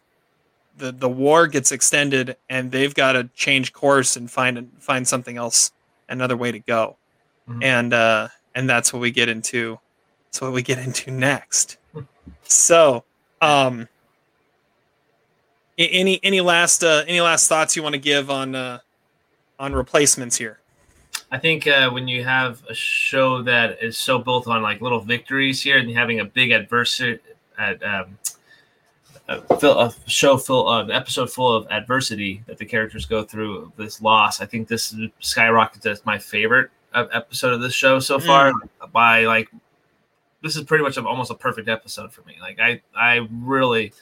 the 0.76 0.92
the 0.92 1.08
war 1.08 1.46
gets 1.46 1.72
extended 1.72 2.36
and 2.48 2.70
they've 2.70 2.94
got 2.94 3.12
to 3.12 3.24
change 3.34 3.72
course 3.72 4.16
and 4.16 4.30
find 4.30 4.70
find 4.78 5.06
something 5.08 5.36
else 5.36 5.72
another 6.08 6.36
way 6.36 6.52
to 6.52 6.58
go 6.60 6.96
Mhm. 7.48 7.64
and 7.64 7.94
uh 7.94 8.28
and 8.54 8.68
that's 8.68 8.92
what 8.92 9.00
we 9.00 9.10
get 9.10 9.28
into 9.28 9.78
that's 10.26 10.40
what 10.40 10.52
we 10.52 10.62
get 10.62 10.78
into 10.78 11.10
next 11.10 11.78
so 12.44 13.04
um 13.40 13.88
any 15.78 16.20
any 16.22 16.40
last 16.40 16.82
uh 16.82 17.04
any 17.06 17.20
last 17.20 17.48
thoughts 17.48 17.76
you 17.76 17.82
want 17.82 17.94
to 17.94 18.00
give 18.00 18.30
on 18.30 18.54
uh 18.54 18.78
on 19.58 19.72
replacements 19.72 20.36
here 20.36 20.58
I 21.30 21.38
think 21.38 21.66
uh, 21.66 21.90
when 21.90 22.08
you 22.08 22.24
have 22.24 22.62
a 22.70 22.74
show 22.74 23.42
that 23.42 23.82
is 23.82 23.98
so 23.98 24.18
built 24.18 24.46
on 24.46 24.62
like 24.62 24.80
little 24.80 25.00
victories 25.00 25.62
here 25.62 25.76
and 25.76 25.90
having 25.90 26.20
a 26.20 26.24
big 26.24 26.52
adversity 26.52 27.20
at 27.58 27.82
um, 27.82 28.18
a, 29.28 29.58
fill, 29.58 29.78
a 29.78 29.94
show 30.06 30.38
full 30.38 30.68
uh, 30.68 30.84
an 30.84 30.90
episode 30.90 31.30
full 31.30 31.54
of 31.54 31.66
adversity 31.70 32.42
that 32.46 32.56
the 32.56 32.64
characters 32.64 33.04
go 33.04 33.22
through 33.22 33.70
this 33.76 34.00
loss, 34.00 34.40
I 34.40 34.46
think 34.46 34.68
this 34.68 34.94
skyrockets 35.20 35.84
as 35.84 36.04
my 36.06 36.18
favorite 36.18 36.70
episode 36.94 37.52
of 37.52 37.60
this 37.60 37.74
show 37.74 38.00
so 38.00 38.18
far. 38.18 38.52
By 38.92 39.26
like, 39.26 39.50
this 40.42 40.56
is 40.56 40.64
pretty 40.64 40.82
much 40.82 40.96
almost 40.96 41.30
a 41.30 41.34
perfect 41.34 41.68
episode 41.68 42.10
for 42.10 42.22
me. 42.22 42.36
Like, 42.40 42.58
I 42.58 42.80
I 42.96 43.28
really 43.30 43.92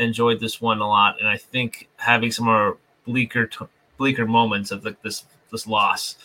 enjoyed 0.00 0.40
this 0.40 0.60
one 0.60 0.80
a 0.80 0.88
lot, 0.88 1.20
and 1.20 1.28
I 1.28 1.36
think 1.36 1.88
having 1.96 2.32
some 2.32 2.46
more 2.46 2.78
bleaker 3.06 3.46
t- 3.46 3.66
bleaker 3.96 4.26
moments 4.26 4.70
of 4.70 4.84
like 4.84 5.00
this 5.02 5.24
this 5.50 5.66
loss 5.66 6.16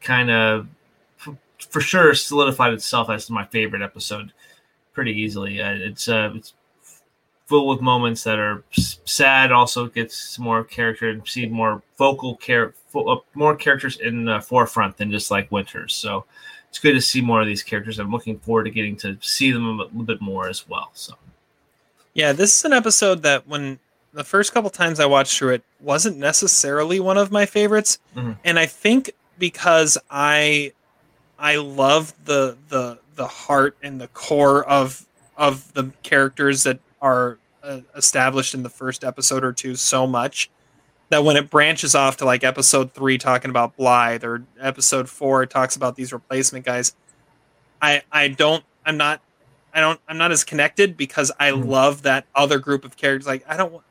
kind 0.00 0.30
of 0.30 0.68
for 1.70 1.80
sure 1.80 2.14
solidified 2.14 2.72
itself 2.72 3.10
as 3.10 3.30
my 3.30 3.44
favorite 3.46 3.82
episode 3.82 4.32
pretty 4.92 5.12
easily. 5.12 5.60
Uh, 5.60 5.74
it's 5.74 6.08
uh, 6.08 6.32
it's 6.34 6.54
full 7.46 7.68
with 7.68 7.80
moments 7.80 8.24
that 8.24 8.38
are 8.38 8.64
sad. 8.72 9.52
Also 9.52 9.86
gets 9.86 10.38
more 10.38 10.64
character 10.64 11.10
and 11.10 11.26
see 11.26 11.46
more 11.46 11.82
vocal 11.96 12.36
care, 12.36 12.74
uh, 12.94 13.16
more 13.34 13.56
characters 13.56 13.98
in 13.98 14.24
the 14.24 14.40
forefront 14.40 14.96
than 14.96 15.10
just 15.10 15.30
like 15.30 15.50
Winters. 15.52 15.94
So 15.94 16.24
it's 16.68 16.78
good 16.78 16.94
to 16.94 17.00
see 17.00 17.20
more 17.20 17.40
of 17.40 17.46
these 17.46 17.62
characters. 17.62 17.98
I'm 17.98 18.10
looking 18.10 18.38
forward 18.38 18.64
to 18.64 18.70
getting 18.70 18.96
to 18.98 19.16
see 19.20 19.52
them 19.52 19.66
a 19.66 19.84
little 19.84 20.02
bit 20.02 20.20
more 20.20 20.48
as 20.48 20.68
well. 20.68 20.90
So 20.94 21.14
Yeah, 22.16 22.32
this 22.32 22.58
is 22.58 22.64
an 22.64 22.72
episode 22.72 23.22
that 23.24 23.46
when 23.46 23.78
the 24.14 24.24
first 24.24 24.54
couple 24.54 24.70
times 24.70 25.00
I 25.00 25.04
watched 25.06 25.36
through 25.38 25.50
it 25.50 25.62
wasn't 25.80 26.16
necessarily 26.16 26.98
one 26.98 27.18
of 27.18 27.30
my 27.30 27.44
favorites, 27.44 27.98
Mhm. 28.16 28.38
and 28.42 28.58
I 28.58 28.64
think 28.64 29.10
because 29.38 29.98
I 30.10 30.72
I 31.38 31.56
love 31.56 32.14
the 32.24 32.56
the 32.68 32.98
the 33.16 33.26
heart 33.26 33.76
and 33.82 34.00
the 34.00 34.08
core 34.08 34.64
of 34.64 35.04
of 35.36 35.74
the 35.74 35.92
characters 36.02 36.62
that 36.62 36.78
are 37.02 37.36
uh, 37.62 37.80
established 37.94 38.54
in 38.54 38.62
the 38.62 38.70
first 38.70 39.04
episode 39.04 39.44
or 39.44 39.52
two 39.52 39.74
so 39.76 40.06
much 40.06 40.48
that 41.10 41.22
when 41.22 41.36
it 41.36 41.50
branches 41.50 41.94
off 41.94 42.16
to 42.16 42.24
like 42.24 42.42
episode 42.44 42.94
three 42.94 43.18
talking 43.18 43.50
about 43.50 43.76
Blythe 43.76 44.24
or 44.24 44.42
episode 44.58 45.10
four 45.10 45.44
talks 45.44 45.76
about 45.76 45.96
these 45.96 46.14
replacement 46.14 46.64
guys, 46.64 46.94
I 47.82 48.02
I 48.10 48.28
don't 48.28 48.64
I'm 48.86 48.96
not 48.96 49.20
I 49.76 49.80
don't 49.80 50.00
I'm 50.08 50.16
not 50.16 50.32
as 50.32 50.42
connected 50.42 50.96
because 50.96 51.30
I 51.38 51.50
Mhm. 51.50 51.66
love 51.68 52.02
that 52.02 52.24
other 52.34 52.58
group 52.58 52.84
of 52.84 52.96
characters. 52.96 53.26
Like 53.26 53.44
I 53.46 53.56
don't 53.58 53.82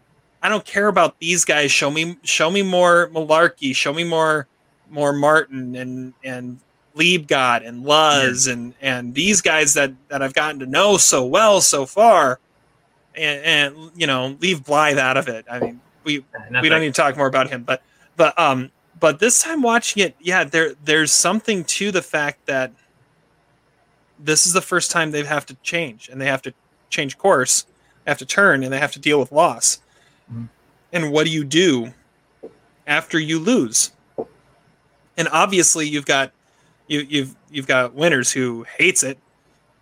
I 0.41 0.49
don't 0.49 0.65
care 0.65 0.87
about 0.87 1.19
these 1.19 1.45
guys. 1.45 1.71
Show 1.71 1.91
me 1.91 2.17
show 2.23 2.49
me 2.51 2.63
more 2.63 3.09
Malarkey. 3.13 3.75
Show 3.75 3.93
me 3.93 4.03
more 4.03 4.47
more 4.89 5.13
Martin 5.13 5.75
and 5.75 6.13
and 6.23 6.59
Liebgott 6.97 7.65
and 7.67 7.83
Luz 7.83 8.47
and 8.47 8.73
and 8.81 9.13
these 9.13 9.41
guys 9.41 9.75
that 9.75 9.93
that 10.09 10.23
I've 10.23 10.33
gotten 10.33 10.59
to 10.59 10.65
know 10.65 10.97
so 10.97 11.23
well 11.25 11.61
so 11.61 11.85
far. 11.85 12.39
And, 13.15 13.45
and 13.75 13.91
you 13.95 14.07
know 14.07 14.35
leave 14.41 14.65
Blythe 14.65 14.97
out 14.97 15.17
of 15.17 15.27
it. 15.27 15.45
I 15.49 15.59
mean 15.59 15.79
we 16.03 16.25
we 16.61 16.69
don't 16.69 16.81
need 16.81 16.95
to 16.95 17.01
talk 17.01 17.15
more 17.15 17.27
about 17.27 17.49
him 17.49 17.63
but 17.63 17.81
but 18.17 18.37
um 18.39 18.71
but 18.99 19.19
this 19.19 19.41
time 19.43 19.61
watching 19.61 20.03
it 20.03 20.15
yeah 20.19 20.43
there 20.43 20.73
there's 20.83 21.11
something 21.11 21.63
to 21.65 21.91
the 21.91 22.01
fact 22.01 22.45
that 22.47 22.71
this 24.19 24.45
is 24.45 24.53
the 24.53 24.61
first 24.61 24.91
time 24.91 25.11
they 25.11 25.23
have 25.23 25.45
to 25.47 25.55
change 25.63 26.09
and 26.09 26.19
they 26.21 26.27
have 26.27 26.41
to 26.43 26.53
change 26.89 27.17
course 27.17 27.65
have 28.07 28.17
to 28.19 28.25
turn 28.25 28.63
and 28.63 28.71
they 28.71 28.77
have 28.79 28.91
to 28.91 28.99
deal 28.99 29.19
with 29.19 29.31
loss. 29.31 29.79
Mhm. 30.31 30.49
and 30.93 31.11
what 31.11 31.25
do 31.25 31.31
you 31.31 31.43
do 31.43 31.93
after 32.87 33.19
you 33.19 33.39
lose? 33.39 33.91
And 35.17 35.27
obviously 35.29 35.87
you've 35.87 36.05
got 36.05 36.31
you 36.87 36.99
you've 37.09 37.35
you've 37.49 37.67
got 37.67 37.93
winters 37.93 38.31
who 38.31 38.65
hates 38.77 39.03
it 39.03 39.17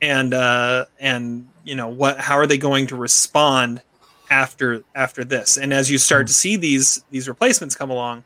and 0.01 0.33
uh 0.33 0.85
and 0.99 1.47
you 1.63 1.75
know 1.75 1.87
what 1.87 2.19
how 2.19 2.35
are 2.37 2.47
they 2.47 2.57
going 2.57 2.87
to 2.87 2.95
respond 2.95 3.81
after 4.29 4.83
after 4.95 5.23
this? 5.23 5.57
And 5.57 5.73
as 5.73 5.91
you 5.91 5.97
start 5.97 6.27
to 6.27 6.33
see 6.33 6.55
these 6.55 7.03
these 7.11 7.27
replacements 7.27 7.75
come 7.75 7.89
along 7.89 8.23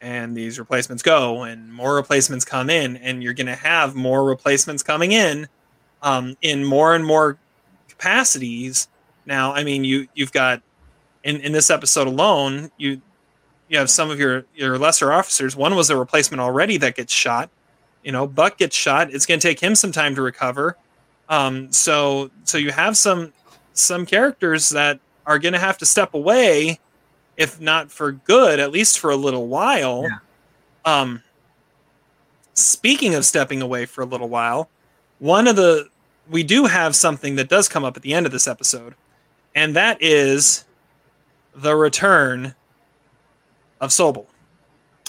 and 0.00 0.36
these 0.36 0.58
replacements 0.58 1.02
go 1.02 1.42
and 1.42 1.72
more 1.72 1.94
replacements 1.94 2.44
come 2.44 2.70
in 2.70 2.96
and 2.98 3.22
you're 3.22 3.34
going 3.34 3.46
to 3.46 3.56
have 3.56 3.94
more 3.94 4.24
replacements 4.24 4.82
coming 4.82 5.12
in 5.12 5.48
um, 6.02 6.36
in 6.42 6.64
more 6.64 6.94
and 6.94 7.04
more 7.04 7.38
capacities. 7.88 8.88
Now 9.24 9.52
i 9.52 9.64
mean 9.64 9.84
you 9.84 10.06
you've 10.14 10.32
got 10.32 10.62
in 11.24 11.36
in 11.40 11.52
this 11.52 11.70
episode 11.70 12.06
alone 12.06 12.70
you 12.76 13.00
you 13.68 13.78
have 13.78 13.90
some 13.90 14.10
of 14.10 14.20
your 14.20 14.44
your 14.54 14.78
lesser 14.78 15.12
officers. 15.12 15.56
One 15.56 15.74
was 15.74 15.90
a 15.90 15.96
replacement 15.96 16.40
already 16.40 16.76
that 16.78 16.94
gets 16.94 17.12
shot. 17.12 17.50
You 18.04 18.12
know 18.12 18.26
buck 18.26 18.58
gets 18.58 18.76
shot. 18.76 19.12
It's 19.12 19.26
going 19.26 19.40
to 19.40 19.48
take 19.48 19.60
him 19.60 19.74
some 19.74 19.92
time 19.92 20.14
to 20.14 20.22
recover. 20.22 20.76
Um, 21.28 21.72
so 21.72 22.30
so 22.44 22.58
you 22.58 22.70
have 22.70 22.96
some 22.96 23.32
some 23.72 24.06
characters 24.06 24.68
that 24.70 25.00
are 25.26 25.38
going 25.38 25.52
to 25.52 25.58
have 25.58 25.76
to 25.78 25.86
step 25.86 26.14
away, 26.14 26.78
if 27.36 27.60
not 27.60 27.90
for 27.90 28.12
good, 28.12 28.60
at 28.60 28.70
least 28.70 28.98
for 28.98 29.10
a 29.10 29.16
little 29.16 29.46
while. 29.46 30.04
Yeah. 30.04 30.18
Um, 30.84 31.22
speaking 32.54 33.14
of 33.14 33.24
stepping 33.24 33.62
away 33.62 33.86
for 33.86 34.02
a 34.02 34.06
little 34.06 34.28
while, 34.28 34.68
one 35.18 35.46
of 35.46 35.56
the 35.56 35.88
we 36.28 36.42
do 36.42 36.64
have 36.64 36.96
something 36.96 37.36
that 37.36 37.48
does 37.48 37.68
come 37.68 37.84
up 37.84 37.96
at 37.96 38.02
the 38.02 38.14
end 38.14 38.26
of 38.26 38.32
this 38.32 38.48
episode, 38.48 38.94
and 39.54 39.76
that 39.76 39.98
is 40.00 40.64
the 41.54 41.74
return 41.74 42.54
of 43.80 43.90
Sobel. 43.90 44.26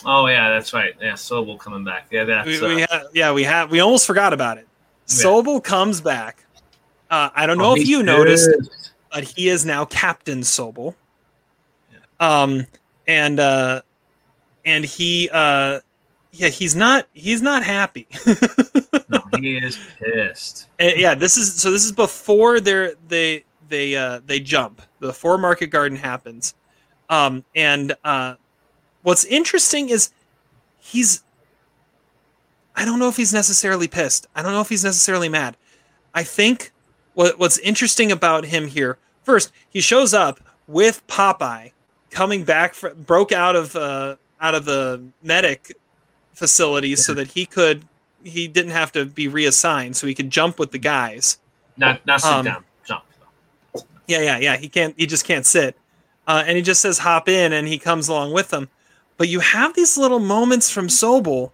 Oh 0.05 0.27
yeah, 0.27 0.49
that's 0.49 0.73
right. 0.73 0.95
Yeah, 1.01 1.13
Sobel 1.13 1.57
coming 1.57 1.83
back. 1.83 2.07
Yeah, 2.11 2.23
that's 2.23 2.47
We, 2.47 2.83
uh, 2.83 2.87
ha- 2.89 3.03
yeah, 3.13 3.31
we 3.31 3.43
have 3.43 3.71
we 3.71 3.79
almost 3.79 4.05
forgot 4.05 4.33
about 4.33 4.57
it. 4.57 4.67
Yeah. 5.07 5.23
Sobel 5.23 5.63
comes 5.63 6.01
back. 6.01 6.43
Uh, 7.09 7.29
I 7.33 7.45
don't 7.45 7.57
know 7.57 7.71
oh, 7.71 7.75
if 7.75 7.87
you 7.87 8.03
noticed, 8.03 8.49
but 9.11 9.23
he 9.23 9.47
is 9.47 9.65
now 9.65 9.85
Captain 9.85 10.41
Sobel. 10.41 10.93
Um, 12.19 12.65
and 13.07 13.39
uh, 13.39 13.81
and 14.65 14.83
he 14.83 15.29
uh, 15.31 15.79
yeah, 16.31 16.49
he's 16.49 16.75
not 16.75 17.07
he's 17.13 17.41
not 17.41 17.63
happy. 17.63 18.07
No, 19.09 19.21
he 19.39 19.57
is 19.57 19.79
pissed. 19.99 20.67
And, 20.79 20.99
yeah, 20.99 21.15
this 21.15 21.37
is 21.37 21.53
so. 21.55 21.71
This 21.71 21.85
is 21.85 21.93
before 21.93 22.59
they're 22.59 22.93
they 23.07 23.45
they 23.69 23.95
uh, 23.95 24.19
they 24.25 24.41
jump. 24.41 24.81
Before 24.99 25.37
Market 25.37 25.67
Garden 25.67 25.97
happens, 25.97 26.55
um, 27.09 27.45
and 27.55 27.95
uh, 28.03 28.35
what's 29.03 29.23
interesting 29.23 29.89
is 29.89 30.11
he's. 30.77 31.23
I 32.75 32.83
don't 32.83 32.99
know 32.99 33.07
if 33.07 33.15
he's 33.15 33.33
necessarily 33.33 33.87
pissed. 33.87 34.27
I 34.35 34.41
don't 34.41 34.51
know 34.51 34.61
if 34.61 34.69
he's 34.69 34.83
necessarily 34.83 35.29
mad. 35.29 35.55
I 36.13 36.23
think 36.23 36.73
what 37.13 37.39
what's 37.39 37.59
interesting 37.59 38.11
about 38.11 38.43
him 38.45 38.67
here. 38.67 38.97
First, 39.23 39.53
he 39.69 39.79
shows 39.79 40.13
up 40.13 40.41
with 40.67 41.05
Popeye 41.07 41.71
coming 42.17 42.43
back 42.43 42.73
fr 42.73 42.89
broke 42.89 43.31
out 43.31 43.55
of 43.55 43.75
uh, 43.75 44.15
out 44.41 44.55
of 44.55 44.65
the 44.65 45.01
medic 45.23 45.61
facility 46.33 46.95
so 46.95 47.13
that 47.13 47.27
he 47.27 47.45
could 47.45 47.85
he 48.23 48.47
didn't 48.47 48.71
have 48.71 48.91
to 48.91 49.05
be 49.05 49.27
reassigned 49.27 49.95
so 49.95 50.07
he 50.07 50.13
could 50.15 50.29
jump 50.29 50.59
with 50.59 50.71
the 50.71 50.77
guys. 50.79 51.39
Not 51.77 52.05
not 52.05 52.21
sit 52.21 52.31
Um, 52.31 52.45
down, 52.45 52.63
jump. 52.85 53.03
yeah 54.07 54.21
yeah 54.21 54.37
yeah 54.39 54.57
he 54.57 54.67
can't 54.69 54.93
he 54.97 55.05
just 55.05 55.25
can't 55.25 55.45
sit. 55.45 55.75
Uh, 56.27 56.43
and 56.45 56.57
he 56.57 56.61
just 56.63 56.81
says 56.81 56.97
hop 56.99 57.29
in 57.29 57.53
and 57.53 57.67
he 57.67 57.77
comes 57.79 58.09
along 58.09 58.33
with 58.33 58.49
them 58.49 58.67
but 59.17 59.29
you 59.29 59.39
have 59.39 59.73
these 59.75 59.97
little 59.97 60.19
moments 60.19 60.69
from 60.69 60.87
sobel 60.87 61.51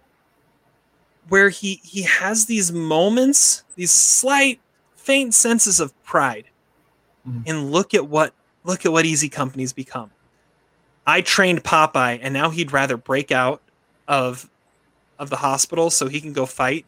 where 1.28 1.48
he 1.48 1.80
he 1.84 2.02
has 2.02 2.46
these 2.46 2.72
moments 2.72 3.62
these 3.76 3.92
slight 3.92 4.60
faint 4.96 5.32
senses 5.34 5.78
of 5.80 5.90
pride. 6.04 6.46
Mhm. 7.28 7.42
and 7.46 7.70
look 7.72 7.94
at 7.94 8.06
what 8.08 8.34
look 8.64 8.84
at 8.84 8.92
what 8.92 9.04
easy 9.06 9.28
company's 9.30 9.72
become 9.72 10.10
i 11.06 11.20
trained 11.20 11.62
popeye 11.64 12.18
and 12.22 12.32
now 12.34 12.50
he'd 12.50 12.72
rather 12.72 12.96
break 12.96 13.30
out 13.32 13.60
of 14.08 14.48
of 15.18 15.30
the 15.30 15.36
hospital 15.36 15.90
so 15.90 16.08
he 16.08 16.20
can 16.20 16.32
go 16.32 16.44
fight 16.44 16.84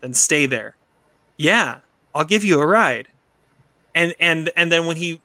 than 0.00 0.14
stay 0.14 0.46
there. 0.46 0.76
Yeah 1.36 1.78
i'll 2.14 2.24
give 2.24 2.44
you 2.44 2.60
a 2.60 2.66
ride. 2.66 3.08
And 3.94 4.14
and 4.20 4.50
and 4.56 4.70
then 4.70 4.86
when 4.86 4.96
he 4.96 5.20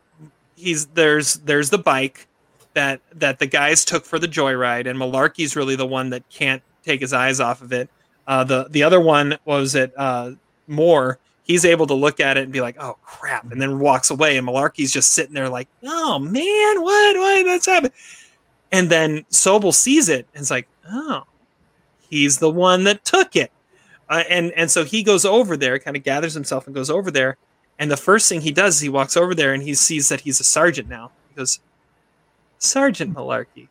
he's 0.55 0.87
there's 0.87 1.35
there's 1.35 1.69
the 1.69 1.77
bike 1.77 2.27
that 2.73 3.01
that 3.13 3.39
the 3.39 3.47
guys 3.47 3.85
took 3.85 4.05
for 4.05 4.19
the 4.19 4.27
joyride 4.27 4.87
and 4.87 4.99
malarkey's 4.99 5.55
really 5.55 5.75
the 5.75 5.85
one 5.85 6.09
that 6.09 6.27
can't 6.29 6.61
take 6.83 7.01
his 7.01 7.13
eyes 7.13 7.39
off 7.39 7.61
of 7.61 7.71
it. 7.73 7.89
Uh 8.27 8.43
the 8.43 8.67
the 8.69 8.83
other 8.83 8.99
one 8.99 9.37
was 9.45 9.75
it 9.75 9.93
uh 9.97 10.31
moore 10.67 11.19
he's 11.43 11.63
able 11.63 11.85
to 11.85 11.93
look 11.93 12.19
at 12.19 12.37
it 12.37 12.43
and 12.43 12.51
be 12.51 12.61
like 12.61 12.75
oh 12.79 12.97
crap 13.03 13.51
and 13.51 13.61
then 13.61 13.79
walks 13.79 14.09
away 14.09 14.37
and 14.37 14.47
malarkey's 14.47 14.91
just 14.91 15.13
sitting 15.13 15.33
there 15.33 15.49
like 15.49 15.67
oh 15.83 16.17
man 16.19 16.81
what 16.81 17.17
what 17.17 17.43
that's 17.43 17.67
happened 17.67 17.93
and 18.71 18.89
then 18.89 19.23
sobel 19.31 19.73
sees 19.73 20.09
it 20.09 20.27
and 20.33 20.41
is 20.41 20.51
like 20.51 20.67
oh 20.91 21.23
he's 22.09 22.39
the 22.39 22.49
one 22.49 22.83
that 22.83 23.03
took 23.05 23.35
it 23.35 23.51
uh, 24.09 24.23
and 24.29 24.51
and 24.51 24.69
so 24.69 24.83
he 24.83 25.03
goes 25.03 25.25
over 25.25 25.55
there 25.57 25.79
kind 25.79 25.97
of 25.97 26.03
gathers 26.03 26.33
himself 26.33 26.65
and 26.65 26.75
goes 26.75 26.89
over 26.89 27.11
there 27.11 27.37
and 27.77 27.91
the 27.91 27.97
first 27.97 28.29
thing 28.29 28.41
he 28.41 28.51
does 28.51 28.75
is 28.75 28.81
he 28.81 28.89
walks 28.89 29.17
over 29.17 29.35
there 29.35 29.53
and 29.53 29.61
he 29.61 29.73
sees 29.73 30.09
that 30.09 30.21
he's 30.21 30.39
a 30.39 30.43
sergeant 30.43 30.87
now. 30.87 31.11
He 31.29 31.35
goes, 31.35 31.59
Sergeant 32.57 33.13
Malarkey, 33.13 33.67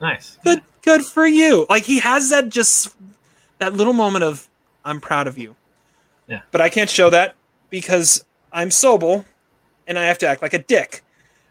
Nice. 0.00 0.38
good, 0.44 0.62
good 0.82 1.02
for 1.02 1.26
you. 1.26 1.66
Like 1.70 1.84
he 1.84 1.98
has 2.00 2.30
that 2.30 2.50
just 2.50 2.94
that 3.58 3.72
little 3.74 3.92
moment 3.94 4.24
of, 4.24 4.48
I'm 4.84 5.00
proud 5.00 5.26
of 5.26 5.38
you. 5.38 5.56
Yeah. 6.26 6.42
But 6.50 6.60
I 6.60 6.68
can't 6.68 6.90
show 6.90 7.08
that 7.10 7.34
because 7.70 8.24
I'm 8.52 8.68
Sobel, 8.68 9.24
and 9.86 9.98
I 9.98 10.04
have 10.04 10.18
to 10.18 10.26
act 10.26 10.42
like 10.42 10.52
a 10.54 10.58
dick. 10.58 11.02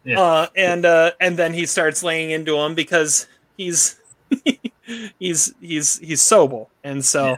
Yeah. 0.04 0.20
Uh, 0.20 0.48
and 0.56 0.86
uh, 0.86 1.12
and 1.20 1.38
then 1.38 1.54
he 1.54 1.66
starts 1.66 2.02
laying 2.04 2.32
into 2.32 2.58
him 2.58 2.74
because 2.76 3.28
he's 3.58 4.00
he's 5.20 5.54
he's 5.62 6.00
he's 6.00 6.22
Sobel, 6.22 6.68
and 6.84 7.06
so 7.06 7.38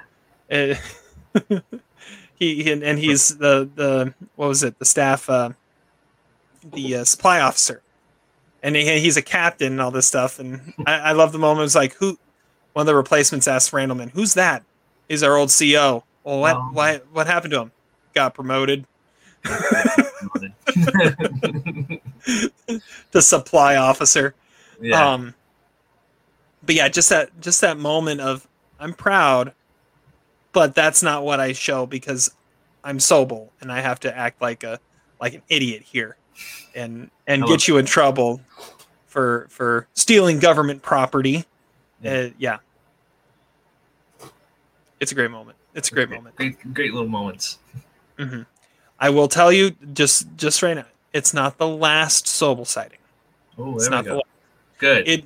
uh, 0.52 0.76
he 2.36 2.71
and, 2.71 2.84
and 2.84 2.99
he's 2.99 3.38
the 3.38 3.69
the 3.76 4.13
what 4.36 4.47
was 4.47 4.63
it 4.63 4.80
the 4.80 4.86
staff 4.86 5.30
uh, 5.30 5.49
the 6.71 6.97
uh, 6.97 7.04
supply 7.04 7.41
officer, 7.41 7.82
and 8.62 8.76
he, 8.76 8.99
he's 8.99 9.17
a 9.17 9.21
captain 9.21 9.73
and 9.73 9.82
all 9.82 9.91
this 9.91 10.08
stuff. 10.08 10.39
And 10.39 10.73
I, 10.88 10.93
I 10.99 11.12
love 11.12 11.32
the 11.34 11.39
moment. 11.39 11.65
It's 11.65 11.76
like 11.76 11.93
who 11.95 12.17
one 12.73 12.84
of 12.84 12.88
the 12.88 12.95
replacements 12.95 13.47
asked 13.47 13.71
Randleman, 13.71 14.12
"Who's 14.12 14.36
that?" 14.36 14.63
Is 15.10 15.21
our 15.21 15.36
old 15.36 15.49
CEO. 15.49 16.04
Well, 16.23 16.39
what 16.39 16.56
Oh. 16.56 16.69
why 16.71 17.02
what 17.12 17.28
happened 17.28 17.52
to 17.52 17.62
him? 17.63 17.71
Got 18.15 18.34
promoted 18.36 18.86
to 23.12 23.21
supply 23.21 23.75
officer. 23.75 24.33
yeah. 24.81 25.13
Um, 25.13 25.36
but 26.65 26.75
yeah, 26.75 26.89
just 26.89 27.09
that 27.09 27.29
just 27.41 27.62
that 27.62 27.77
moment 27.77 28.21
of 28.21 28.47
I'm 28.79 28.93
proud, 28.93 29.53
but 30.51 30.75
that's 30.75 31.03
not 31.03 31.23
what 31.23 31.39
I 31.39 31.53
show 31.53 31.86
because 31.86 32.33
I'm 32.83 32.97
Sobel 32.97 33.49
and 33.62 33.71
I 33.71 33.81
have 33.81 33.99
to 34.01 34.17
act 34.17 34.41
like 34.41 34.63
a 34.63 34.79
like 35.19 35.33
an 35.33 35.41
idiot 35.49 35.83
here, 35.83 36.17
and 36.75 37.09
and 37.27 37.45
get 37.45 37.67
you 37.67 37.77
in 37.77 37.86
trouble 37.86 38.41
for 39.07 39.47
for 39.49 39.88
stealing 39.93 40.39
government 40.39 40.81
property. 40.81 41.45
Yeah. 42.01 42.12
Uh, 42.12 42.29
yeah, 42.38 42.57
it's 44.99 45.12
a 45.12 45.15
great 45.15 45.31
moment. 45.31 45.57
It's 45.73 45.91
a 45.91 45.95
great 45.95 46.09
moment. 46.09 46.36
great, 46.36 46.73
great 46.73 46.93
little 46.93 47.09
moments. 47.09 47.59
hmm 48.17 48.43
I 49.03 49.09
will 49.09 49.27
tell 49.27 49.51
you 49.51 49.71
just 49.93 50.27
just 50.37 50.63
right 50.63 50.75
now, 50.75 50.85
it's 51.11 51.33
not 51.33 51.57
the 51.57 51.67
last 51.67 52.25
Sobel 52.25 52.65
sighting. 52.65 52.99
Oh, 53.57 53.75
It's 53.75 53.83
there 53.83 53.91
not 53.91 54.05
we 54.05 54.09
the 54.11 54.15
go. 54.15 54.21
Good. 54.79 55.07
it 55.07 55.25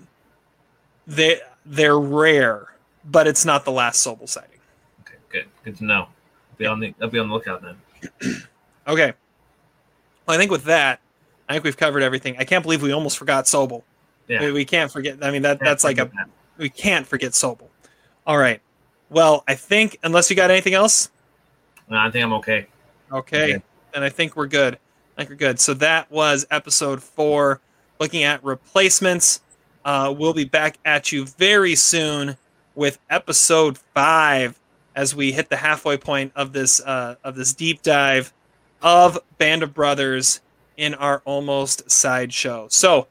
they 1.06 1.40
they're 1.66 2.00
rare, 2.00 2.74
but 3.06 3.28
it's 3.28 3.46
not 3.46 3.66
the 3.66 3.72
last 3.72 4.06
Sobel 4.06 4.28
sighting. 4.28 4.60
okay, 5.02 5.16
good. 5.30 5.46
Good 5.64 5.78
to 5.78 5.86
know. 5.86 6.02
I'll 6.02 6.58
Be 6.58 6.66
on 6.66 6.80
the. 6.80 6.94
I'll 7.00 7.10
be 7.10 7.20
on 7.20 7.28
the 7.28 7.34
lookout 7.34 7.62
then. 7.62 8.42
Okay. 8.88 9.12
Well, 10.26 10.36
I 10.36 10.40
think 10.40 10.50
with 10.50 10.64
that, 10.64 11.02
I 11.50 11.54
think 11.54 11.66
we've 11.66 11.76
covered 11.76 12.02
everything. 12.02 12.38
I 12.40 12.46
can't 12.46 12.64
believe 12.64 12.82
we 12.82 12.94
almost 12.94 13.18
forgot 13.18 13.44
Sobel. 13.44 13.84
Yeah. 14.30 14.40
We, 14.40 14.52
we 14.54 14.66
can't 14.66 14.90
forget. 14.90 15.18
I 15.22 15.30
mean 15.32 15.42
that 15.42 15.60
that's 15.60 15.84
like 15.84 15.98
a 15.98 16.06
that. 16.06 16.30
we 16.58 16.70
can't 16.70 17.06
forget 17.06 17.34
Sobel. 17.34 17.68
All 18.26 18.38
right. 18.38 18.62
Well, 19.10 19.44
I 19.46 19.56
think 19.56 20.00
unless 20.04 20.30
you 20.30 20.38
got 20.38 20.52
anything 20.52 20.74
else, 20.74 21.10
No, 21.90 21.98
I 21.98 22.10
think 22.12 22.24
I'm 22.24 22.32
okay. 22.40 22.68
Okay, 23.12 23.54
Okay. 23.56 23.64
and 23.94 24.04
I 24.04 24.10
think 24.10 24.36
we're 24.36 24.48
good. 24.48 24.76
I 25.18 25.22
think 25.22 25.30
we're 25.32 25.36
good. 25.36 25.60
So 25.60 25.74
that 25.76 26.12
was 26.12 26.46
episode 26.52 27.02
four, 27.02 27.60
looking 28.00 28.24
at 28.24 28.44
replacements. 28.44 29.42
Uh, 29.86 30.14
we'll 30.18 30.34
be 30.34 30.44
back 30.46 30.78
at 30.86 31.12
you 31.12 31.26
very 31.26 31.76
soon 31.76 32.38
with 32.76 33.00
episode 33.10 33.78
five 33.94 34.60
as 34.96 35.16
we 35.16 35.32
hit 35.32 35.50
the 35.50 35.58
halfway 35.58 35.98
point 35.98 36.32
of 36.36 36.54
this 36.54 36.80
uh, 36.82 37.16
of 37.24 37.36
this 37.36 37.54
deep 37.54 37.82
dive 37.82 38.34
of 38.82 39.18
Band 39.38 39.64
of 39.64 39.74
Brothers 39.74 40.42
in 40.76 40.94
our 40.94 41.22
almost 41.26 41.90
side 41.90 42.32
show. 42.34 42.68
So 42.70 43.08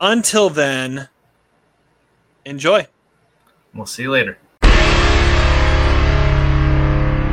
until 0.00 0.50
then, 0.50 1.08
enjoy. 2.44 2.86
We'll 3.74 3.86
see 3.86 4.02
you 4.02 4.10
later. 4.10 4.36